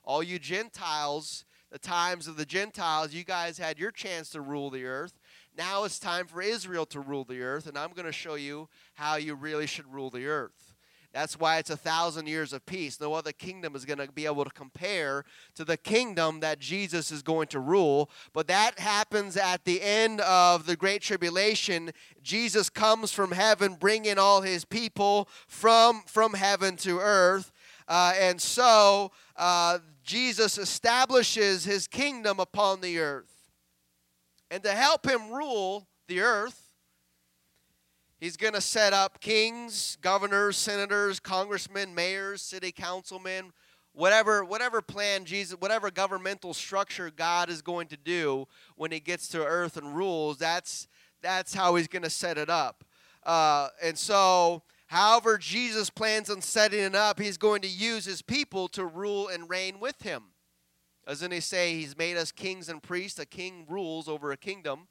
[0.03, 4.71] All you Gentiles, the times of the Gentiles, you guys had your chance to rule
[4.71, 5.13] the earth.
[5.55, 8.69] Now it's time for Israel to rule the earth, and I'm going to show you
[8.95, 10.72] how you really should rule the earth.
[11.13, 12.99] That's why it's a thousand years of peace.
[12.99, 17.11] No other kingdom is going to be able to compare to the kingdom that Jesus
[17.11, 18.09] is going to rule.
[18.33, 21.91] But that happens at the end of the Great Tribulation.
[22.23, 27.51] Jesus comes from heaven, bringing all his people from, from heaven to earth.
[27.87, 33.51] Uh, and so uh, Jesus establishes his kingdom upon the earth.
[34.49, 36.62] And to help him rule the earth,
[38.23, 43.51] He's going to set up kings, governors, senators, congressmen, mayors, city councilmen,
[43.91, 49.27] whatever whatever plan Jesus, whatever governmental structure God is going to do when he gets
[49.27, 50.87] to earth and rules, that's
[51.21, 52.85] that's how he's going to set it up.
[53.23, 58.21] Uh, and so, however Jesus plans on setting it up, he's going to use his
[58.21, 60.23] people to rule and reign with him.
[61.05, 63.19] Doesn't he say he's made us kings and priests?
[63.19, 64.87] A king rules over a kingdom.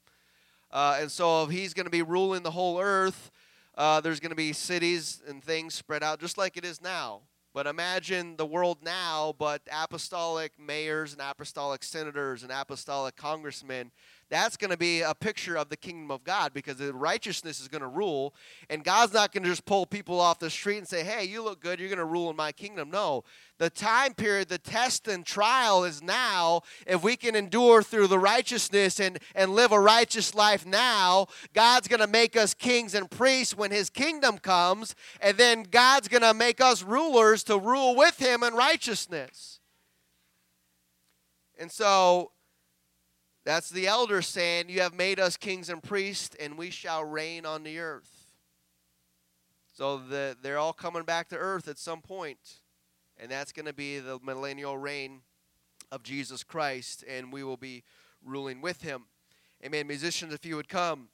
[0.73, 3.31] Uh, and so if he's going to be ruling the whole earth,
[3.77, 7.21] uh, there's going to be cities and things spread out just like it is now.
[7.55, 13.91] But imagine the world now, but apostolic mayors and apostolic senators and apostolic congressmen
[14.33, 17.69] that's going to be a picture of the kingdom of God because the righteousness is
[17.69, 18.35] going to rule.
[18.71, 21.45] And God's not going to just pull people off the street and say, hey, you
[21.45, 22.91] look good, you're going to rule in my kingdom.
[22.91, 23.25] No.
[23.59, 26.63] The time period, the test and trial is now.
[26.87, 31.87] If we can endure through the righteousness and, and live a righteous life now, God's
[31.87, 34.95] going to make us kings and priests when his kingdom comes.
[35.21, 39.61] And then God's going to make us rulers to rule with him in righteousness.
[41.59, 42.33] And so
[43.45, 47.45] that's the elders saying, You have made us kings and priests, and we shall reign
[47.45, 48.27] on the earth.
[49.73, 52.39] So the, they're all coming back to earth at some point,
[53.19, 55.23] and that's going to be the millennial reign
[55.91, 57.83] of Jesus Christ, and we will be
[58.25, 59.05] ruling with him.
[59.65, 59.87] Amen.
[59.87, 61.09] Musicians, if you would come.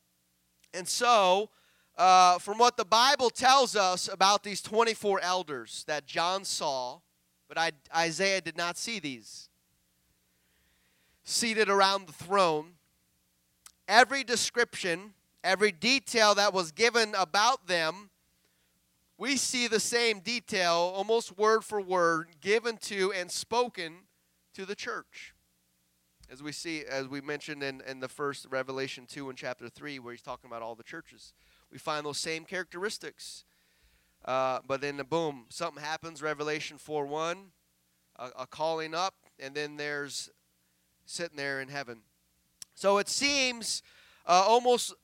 [0.75, 1.51] And so,
[1.97, 7.01] uh, from what the Bible tells us about these 24 elders that John saw,
[7.49, 9.49] but I, Isaiah did not see these
[11.29, 12.73] seated around the throne.
[13.87, 15.13] Every description,
[15.45, 18.11] every detail that was given about them,
[19.19, 23.95] we see the same detail, almost word for word, given to and spoken
[24.55, 25.35] to the church.
[26.31, 29.99] As we see, as we mentioned in, in the first Revelation 2 and chapter 3,
[29.99, 31.35] where he's talking about all the churches,
[31.71, 33.45] we find those same characteristics.
[34.25, 37.39] Uh, but then, the boom, something happens, Revelation 4 1,
[38.17, 40.31] a, a calling up, and then there's
[41.09, 42.03] sitting there in heaven.
[42.75, 43.83] So it seems
[44.27, 44.95] uh, almost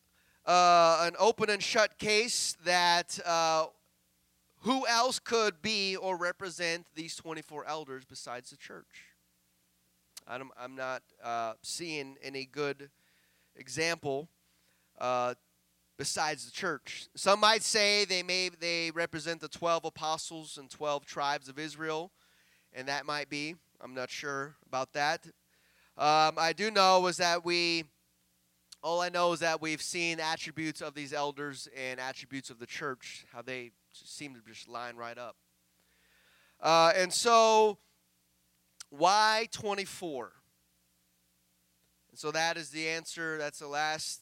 [0.46, 3.66] uh, an open and shut case that uh,
[4.60, 9.06] who else could be or represent these 24 elders besides the church?
[10.28, 12.90] I'm, I'm not uh, seeing any good
[13.56, 14.28] example
[15.00, 15.34] uh,
[15.96, 17.08] besides the church.
[17.16, 22.12] Some might say they may they represent the 12 apostles and 12 tribes of Israel,
[22.72, 23.56] and that might be.
[23.80, 25.26] I'm not sure about that.
[25.96, 27.84] Um, I do know is that we,
[28.82, 32.66] all I know is that we've seen attributes of these elders and attributes of the
[32.66, 35.36] church, how they seem to just line right up.
[36.60, 37.78] Uh, and so,
[38.90, 40.32] why 24?
[42.10, 43.38] And so that is the answer.
[43.38, 44.20] That's the last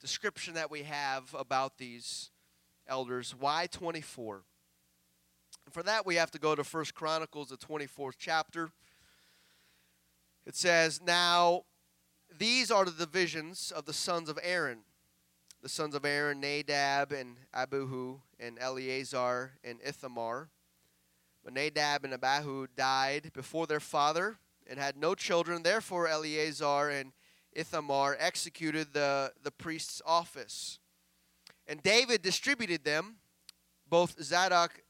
[0.00, 2.30] description that we have about these
[2.86, 3.34] elders.
[3.36, 4.42] Why 24?
[5.66, 8.70] And for that, we have to go to First Chronicles, the 24th chapter.
[10.48, 11.64] It says, Now
[12.38, 14.78] these are the divisions of the sons of Aaron.
[15.62, 20.48] The sons of Aaron, Nadab and Abihu, and Eleazar and Ithamar.
[21.44, 25.62] But Nadab and Abihu died before their father and had no children.
[25.62, 27.12] Therefore, Eleazar and
[27.52, 30.78] Ithamar executed the, the priest's office.
[31.66, 33.16] And David distributed them,
[33.86, 34.80] both Zadok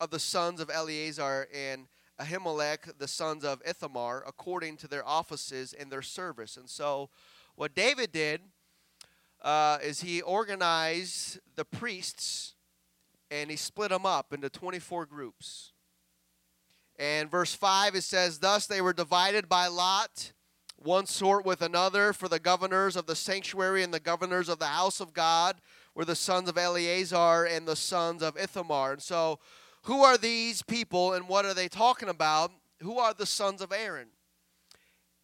[0.00, 1.86] of the sons of Eleazar and
[2.20, 6.56] Ahimelech, the sons of Ithamar, according to their offices and their service.
[6.56, 7.10] And so,
[7.56, 8.40] what David did
[9.42, 12.54] uh, is he organized the priests
[13.30, 15.72] and he split them up into 24 groups.
[16.98, 20.32] And verse 5 it says, Thus they were divided by lot,
[20.76, 24.66] one sort with another, for the governors of the sanctuary and the governors of the
[24.66, 25.56] house of God
[25.94, 28.92] were the sons of Eleazar and the sons of Ithamar.
[28.92, 29.40] And so,
[29.84, 32.50] who are these people and what are they talking about?
[32.80, 34.08] Who are the sons of Aaron?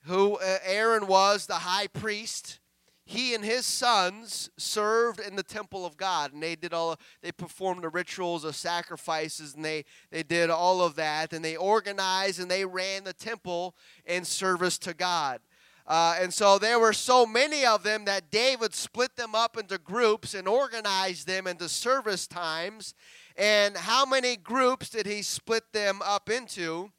[0.05, 2.61] Who uh, Aaron was the high priest.
[3.05, 6.97] He and his sons served in the temple of God, and they did all.
[7.23, 11.57] They performed the rituals of sacrifices, and they they did all of that, and they
[11.57, 15.41] organized and they ran the temple in service to God.
[15.87, 19.79] Uh, and so there were so many of them that David split them up into
[19.79, 22.95] groups and organized them into service times.
[23.37, 26.91] And how many groups did he split them up into?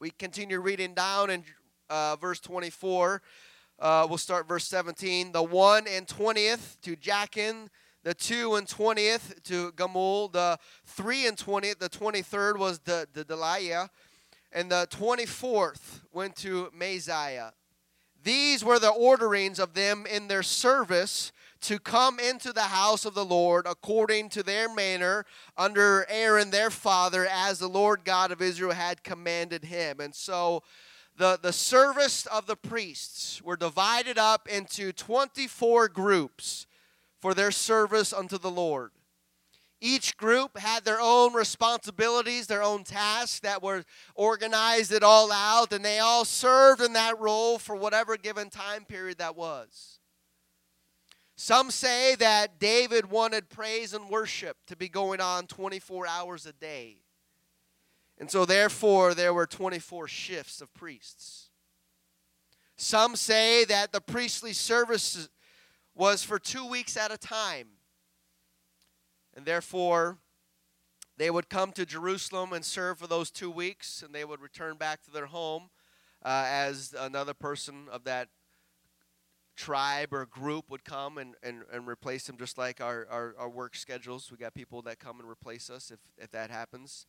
[0.00, 1.44] We continue reading down in
[1.90, 3.22] uh, verse 24.
[3.78, 5.32] Uh, we'll start verse 17.
[5.32, 7.68] The 1 and 20th to Jachin,
[8.02, 13.24] the 2 and 20th to Gamul, the 3 and 20th, the 23rd was the, the
[13.24, 13.88] Delaiah,
[14.52, 17.52] and the 24th went to Maaziah.
[18.28, 23.14] These were the orderings of them in their service to come into the house of
[23.14, 25.24] the Lord according to their manner
[25.56, 29.98] under Aaron their father, as the Lord God of Israel had commanded him.
[30.00, 30.62] And so
[31.16, 36.66] the, the service of the priests were divided up into 24 groups
[37.22, 38.90] for their service unto the Lord.
[39.80, 45.72] Each group had their own responsibilities, their own tasks that were organized it all out,
[45.72, 50.00] and they all served in that role for whatever given time period that was.
[51.36, 56.52] Some say that David wanted praise and worship to be going on 24 hours a
[56.52, 56.96] day.
[58.18, 61.50] And so, therefore, there were 24 shifts of priests.
[62.76, 65.28] Some say that the priestly service
[65.94, 67.68] was for two weeks at a time.
[69.38, 70.18] And therefore,
[71.16, 74.76] they would come to Jerusalem and serve for those two weeks, and they would return
[74.76, 75.70] back to their home
[76.24, 78.30] uh, as another person of that
[79.54, 83.48] tribe or group would come and, and, and replace them, just like our, our, our
[83.48, 84.28] work schedules.
[84.28, 87.06] We got people that come and replace us if, if that happens.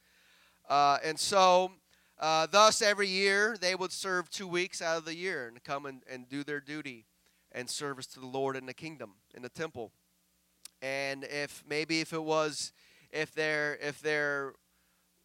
[0.69, 1.71] Uh, and so,
[2.19, 5.87] uh, thus, every year they would serve two weeks out of the year and come
[5.87, 7.07] and, and do their duty
[7.51, 9.93] and service to the Lord in the kingdom, in the temple
[10.81, 12.71] and if maybe if it was
[13.11, 14.53] if their if their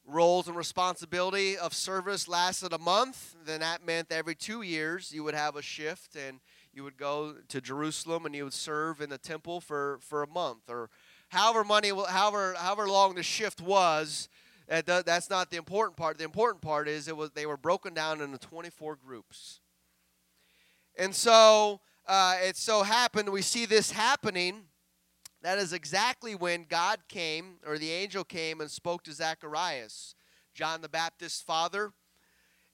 [0.06, 5.24] roles and responsibility of service lasted a month then that meant every two years you
[5.24, 6.40] would have a shift and
[6.72, 10.28] you would go to jerusalem and you would serve in the temple for for a
[10.28, 10.90] month or
[11.28, 14.28] however money however however long the shift was
[14.66, 16.18] that's not the important part.
[16.18, 19.60] The important part is it was they were broken down into 24 groups.
[20.96, 24.62] And so uh, it so happened we see this happening
[25.44, 30.14] that is exactly when God came, or the angel came and spoke to Zacharias,
[30.54, 31.92] John the Baptist's father,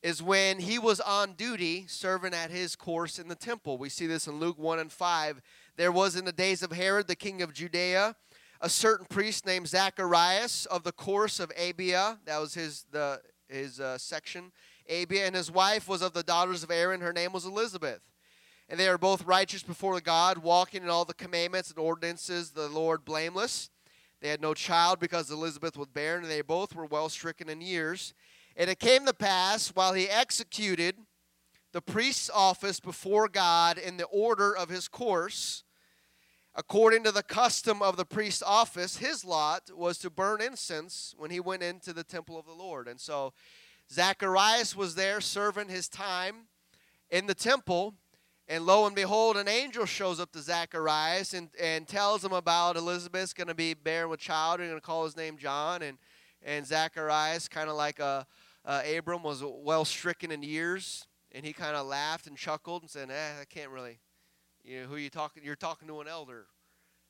[0.05, 3.77] is when he was on duty serving at his course in the temple.
[3.77, 5.43] We see this in Luke 1 and 5.
[5.77, 8.15] There was in the days of Herod, the king of Judea,
[8.61, 12.19] a certain priest named Zacharias of the course of Abia.
[12.25, 14.53] That was his, the, his uh, section.
[14.89, 17.01] Abia, and his wife was of the daughters of Aaron.
[17.01, 18.01] Her name was Elizabeth
[18.71, 22.69] and they are both righteous before God, walking in all the commandments and ordinances the
[22.69, 23.69] Lord blameless.
[24.21, 27.61] They had no child because Elizabeth was barren, and they both were well stricken in
[27.61, 28.15] years.
[28.57, 30.95] And it came to pass while he executed
[31.73, 35.65] the priest's office before God in the order of his course,
[36.55, 41.33] according to the custom of the priest's office, his lot was to burn incense when
[41.33, 42.87] he went into the temple of the Lord.
[42.87, 43.33] And so
[43.91, 46.47] Zacharias was there serving his time
[47.11, 47.95] in the temple
[48.51, 52.77] and lo and behold, an angel shows up to Zacharias and, and tells him about
[52.77, 54.59] Elizabeth's going to be bearing with child.
[54.59, 55.83] They're going to call his name John.
[55.83, 55.99] And,
[56.43, 58.27] and Zacharias, kind of like a,
[58.65, 61.07] uh, Abram, was well stricken in years.
[61.31, 64.01] And he kind of laughed and chuckled and said, eh, I can't really,
[64.65, 65.45] You know, who you talking?
[65.45, 66.47] You're talking to an elder,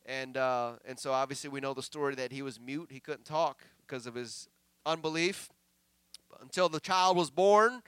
[0.05, 2.91] and uh, and so obviously we know the story that he was mute.
[2.93, 4.47] He couldn't talk because of his
[4.85, 5.49] unbelief
[6.43, 7.83] until the child was born,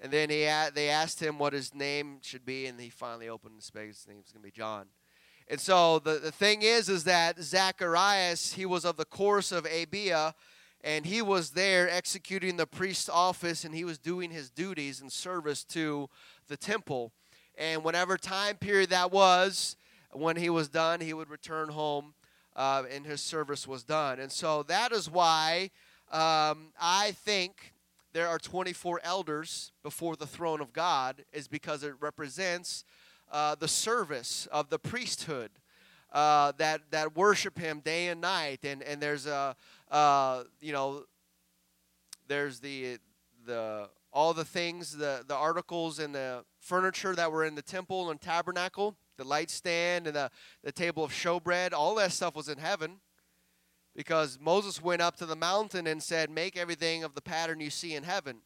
[0.00, 3.56] and then he they asked him what his name should be, and he finally opened
[3.56, 3.98] his face.
[3.98, 4.86] His name's gonna be John.
[5.48, 9.64] And so the, the thing is, is that Zacharias, he was of the course of
[9.64, 10.34] Abia,
[10.82, 15.10] and he was there executing the priest's office, and he was doing his duties and
[15.10, 16.08] service to
[16.48, 17.12] the temple.
[17.58, 19.76] And whatever time period that was,
[20.12, 22.14] when he was done, he would return home,
[22.56, 24.20] uh, and his service was done.
[24.20, 25.70] And so that is why
[26.10, 27.72] um, I think
[28.12, 32.84] there are 24 elders before the throne of God, is because it represents
[33.30, 35.50] uh, the service of the priesthood
[36.12, 39.54] uh, that that worship Him day and night, and and there's a
[39.90, 41.04] uh, you know
[42.28, 42.98] there's the
[43.46, 48.10] the all the things the the articles and the furniture that were in the temple
[48.10, 50.30] and tabernacle, the light stand and the
[50.64, 53.00] the table of showbread, all that stuff was in heaven.
[53.94, 57.70] Because Moses went up to the mountain and said, Make everything of the pattern you
[57.70, 58.38] see in heaven.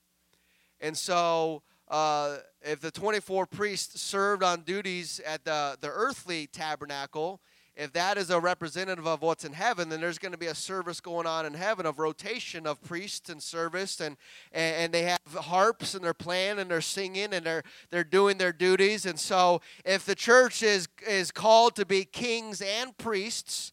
[0.81, 7.41] And so uh, if the 24 priests served on duties at the, the earthly tabernacle,
[7.77, 10.55] if that is a representative of what's in heaven, then there's going to be a
[10.55, 14.17] service going on in heaven of rotation of priests and service, and,
[14.53, 18.53] and, they have harps and they're playing and they're singing and they're they're doing their
[18.53, 19.07] duties.
[19.07, 23.73] And so, if the church is is called to be kings and priests,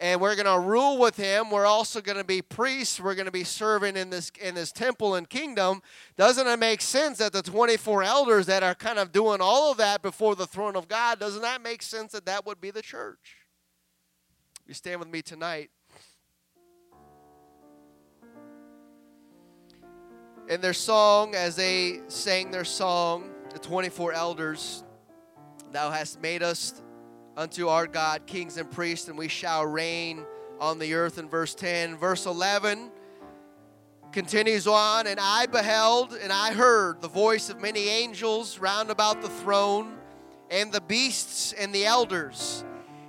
[0.00, 1.50] and we're going to rule with him.
[1.50, 2.98] We're also going to be priests.
[2.98, 5.82] We're going to be serving in this in this temple and kingdom.
[6.16, 9.76] Doesn't it make sense that the 24 elders that are kind of doing all of
[9.76, 12.82] that before the throne of god doesn't that make sense that that would be the
[12.82, 13.36] church?
[14.66, 15.70] You stand with me tonight.
[20.48, 24.82] In their song as they sang their song the 24 elders
[25.72, 26.82] thou hast made us
[27.40, 30.26] unto our God kings and priests, and we shall reign
[30.60, 31.96] on the earth in verse 10.
[31.96, 32.90] Verse 11
[34.12, 39.22] continues on, and I beheld and I heard the voice of many angels round about
[39.22, 39.96] the throne,
[40.50, 42.62] and the beasts and the elders.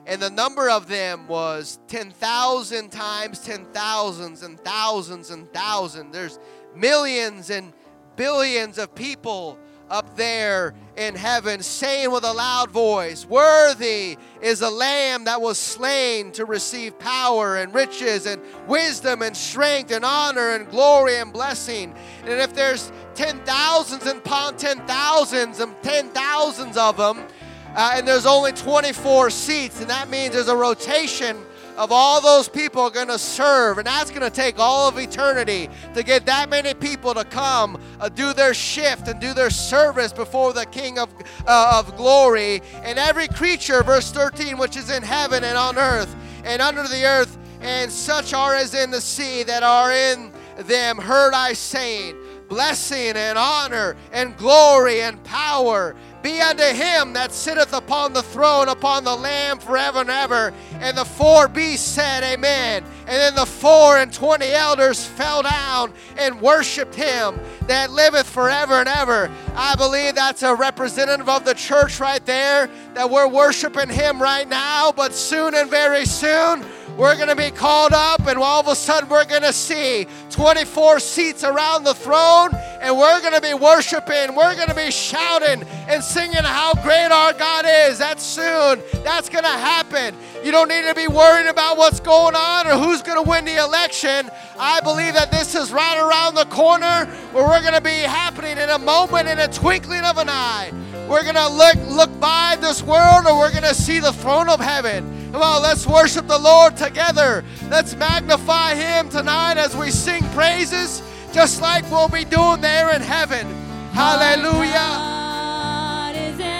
[0.05, 6.13] And the number of them was 10,000 times 10,000s and thousands and thousands.
[6.13, 6.39] There's
[6.73, 7.73] millions and
[8.15, 9.59] billions of people
[9.91, 15.57] up there in heaven, saying with a loud voice, Worthy is the Lamb that was
[15.57, 21.33] slain to receive power and riches and wisdom and strength and honor and glory and
[21.33, 21.93] blessing.
[22.21, 27.27] And if there's ten thousands and upon ten thousands and ten thousands of them,
[27.75, 31.37] uh, and there's only 24 seats, and that means there's a rotation
[31.78, 33.78] of all those people are going to serve.
[33.78, 37.82] And that's going to take all of eternity to get that many people to come
[37.99, 41.13] uh, do their shift and do their service before the King of,
[41.47, 42.61] uh, of glory.
[42.84, 47.05] And every creature, verse 13, which is in heaven and on earth and under the
[47.05, 52.15] earth, and such are as in the sea that are in them, heard I saying,
[52.49, 58.69] Blessing and honor and glory and power be unto him that sitteth upon the throne,
[58.69, 60.53] upon the Lamb forever and ever.
[60.80, 62.84] And the four beasts said, Amen.
[63.07, 68.76] And then the four and twenty elders fell down and worshiped him that liveth forever
[68.76, 69.32] and ever.
[69.55, 74.47] I believe that's a representative of the church right there, that we're worshiping him right
[74.47, 76.65] now, but soon and very soon,
[76.97, 80.07] we're going to be called up, and all of a sudden, we're going to see
[80.29, 84.35] 24 seats around the throne, and we're going to be worshiping.
[84.35, 87.97] We're going to be shouting and singing how great our God is.
[87.97, 88.81] That's soon.
[89.03, 90.15] That's going to happen.
[90.43, 93.45] You don't need to be worrying about what's going on or who's going to win
[93.45, 94.29] the election.
[94.59, 98.57] I believe that this is right around the corner where we're going to be happening
[98.57, 100.71] in a moment, in a twinkling of an eye.
[101.07, 104.49] We're going to look, look by this world, or we're going to see the throne
[104.49, 105.20] of heaven.
[105.32, 107.45] Come on, let's worship the Lord together.
[107.69, 111.01] Let's magnify Him tonight as we sing praises,
[111.32, 113.47] just like we'll be doing there in heaven.
[113.93, 115.09] Hallelujah.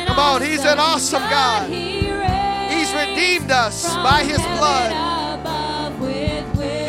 [0.07, 1.69] Come on, He's an awesome God.
[1.69, 4.91] He's redeemed us by His blood.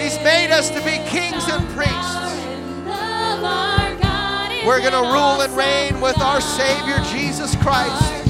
[0.00, 2.22] He's made us to be kings and priests.
[4.64, 8.21] We're going to rule and reign with our Savior Jesus Christ.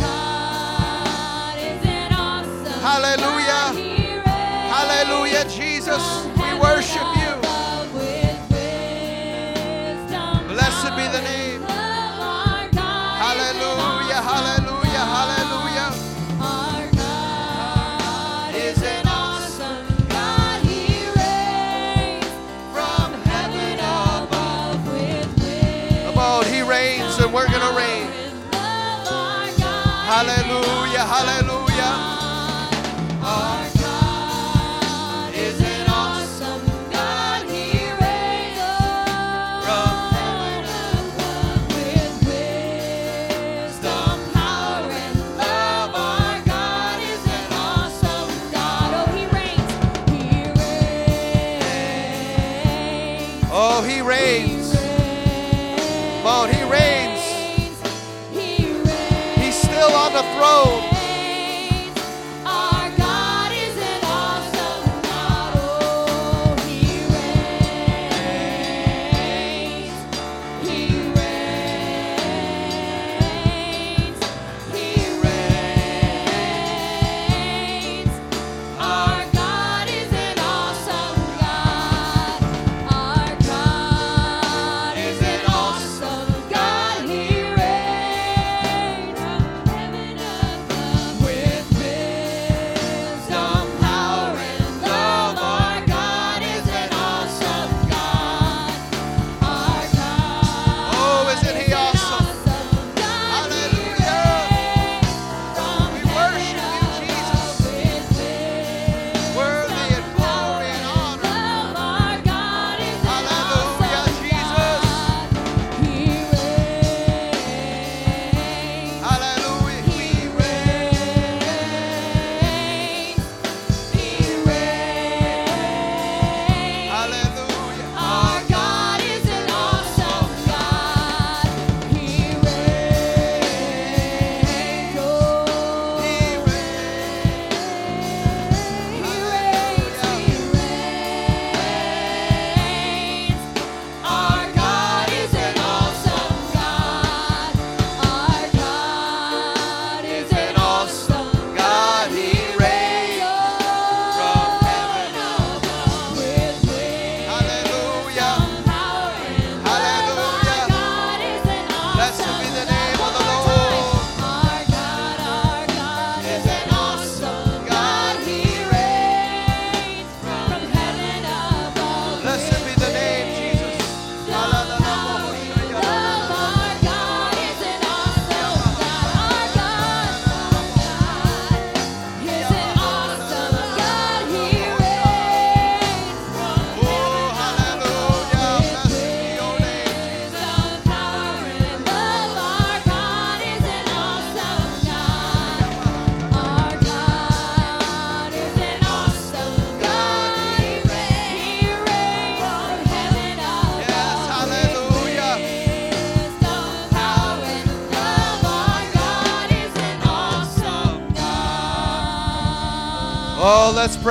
[2.83, 3.78] Hallelujah.
[4.74, 6.03] Hallelujah, Jesus.
[6.35, 7.33] We worship you.
[10.49, 11.62] Blessed be the name.
[13.22, 15.95] Hallelujah, hallelujah, hallelujah.
[16.41, 20.62] Our God is an awesome God.
[20.66, 22.26] He reigns
[22.74, 26.45] from heaven above with wisdom.
[26.53, 28.09] He reigns, and we're going to reign
[30.03, 31.61] from
[37.49, 38.59] He reigns
[39.66, 40.64] From
[41.68, 45.95] with wisdom, power, and love.
[45.95, 48.95] Our God is an awesome God.
[48.95, 49.72] Oh, He reigns.
[50.11, 50.20] He
[50.61, 51.62] reigns.
[53.53, 54.72] Oh, he reigns.
[56.22, 57.22] Come on, he reigns.
[58.33, 59.37] He reigns.
[59.37, 60.91] He's still on the throne.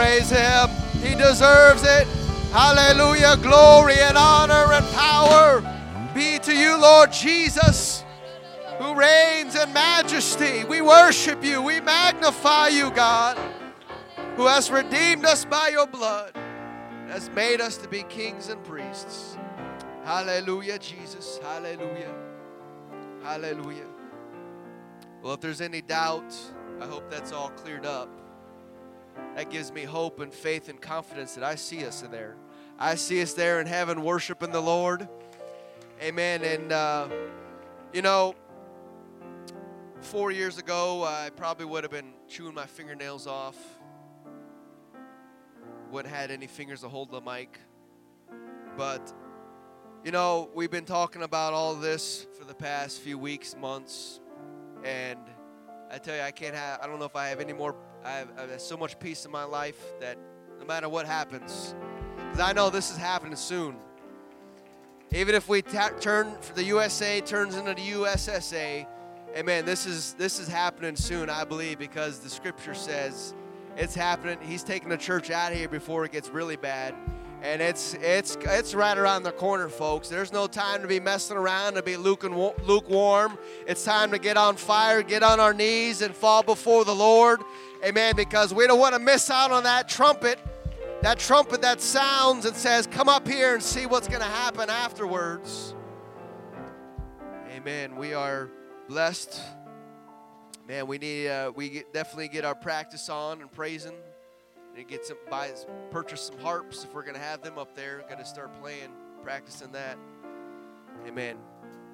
[0.01, 0.67] Praise him.
[1.03, 2.07] He deserves it.
[2.51, 3.37] Hallelujah.
[3.37, 5.61] Glory and honor and power
[6.15, 8.03] be to you, Lord Jesus,
[8.79, 10.63] who reigns in majesty.
[10.63, 11.61] We worship you.
[11.61, 13.37] We magnify you, God,
[14.37, 16.35] who has redeemed us by your blood,
[17.07, 19.37] has made us to be kings and priests.
[20.03, 21.39] Hallelujah, Jesus.
[21.43, 22.15] Hallelujah.
[23.21, 23.87] Hallelujah.
[25.21, 26.33] Well, if there's any doubt,
[26.79, 28.09] I hope that's all cleared up
[29.35, 32.35] that gives me hope and faith and confidence that I see us in there.
[32.77, 35.07] I see us there in heaven worshiping the Lord.
[36.01, 36.43] Amen.
[36.43, 37.07] And, uh,
[37.93, 38.35] you know,
[40.01, 43.57] four years ago, I probably would have been chewing my fingernails off.
[45.91, 47.59] Wouldn't had any fingers to hold the mic.
[48.77, 49.13] But,
[50.03, 54.19] you know, we've been talking about all this for the past few weeks, months.
[54.83, 55.19] And
[55.91, 58.11] I tell you, I can't have, I don't know if I have any more I
[58.13, 60.17] have, I have so much peace in my life that
[60.59, 61.75] no matter what happens,
[62.17, 63.75] because I know this is happening soon.
[65.11, 68.87] Even if we ta- turn the USA turns into the USSA,
[69.35, 69.65] amen.
[69.65, 73.35] This is this is happening soon, I believe, because the Scripture says
[73.77, 74.39] it's happening.
[74.41, 76.95] He's taking the church out of here before it gets really bad,
[77.43, 80.07] and it's it's it's right around the corner, folks.
[80.07, 82.53] There's no time to be messing around to be lukewarm.
[82.63, 83.37] lukewarm.
[83.67, 87.41] It's time to get on fire, get on our knees, and fall before the Lord.
[87.83, 88.15] Amen.
[88.15, 90.39] Because we don't want to miss out on that trumpet,
[91.01, 94.69] that trumpet that sounds and says, Come up here and see what's going to happen
[94.69, 95.73] afterwards.
[97.55, 97.95] Amen.
[97.95, 98.49] We are
[98.87, 99.41] blessed.
[100.67, 103.95] Man, we need, uh, we get, definitely get our practice on and praising.
[104.77, 105.51] And get some, buy,
[105.89, 108.05] purchase some harps if we're going to have them up there.
[108.07, 108.89] Got to start playing,
[109.21, 109.97] practicing that.
[111.05, 111.35] Amen.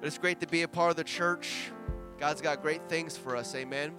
[0.00, 1.72] But it's great to be a part of the church.
[2.20, 3.54] God's got great things for us.
[3.54, 3.94] Amen.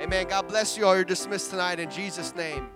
[0.00, 0.28] Amen.
[0.28, 0.94] God bless you all.
[0.94, 2.68] You're dismissed tonight in Jesus' name.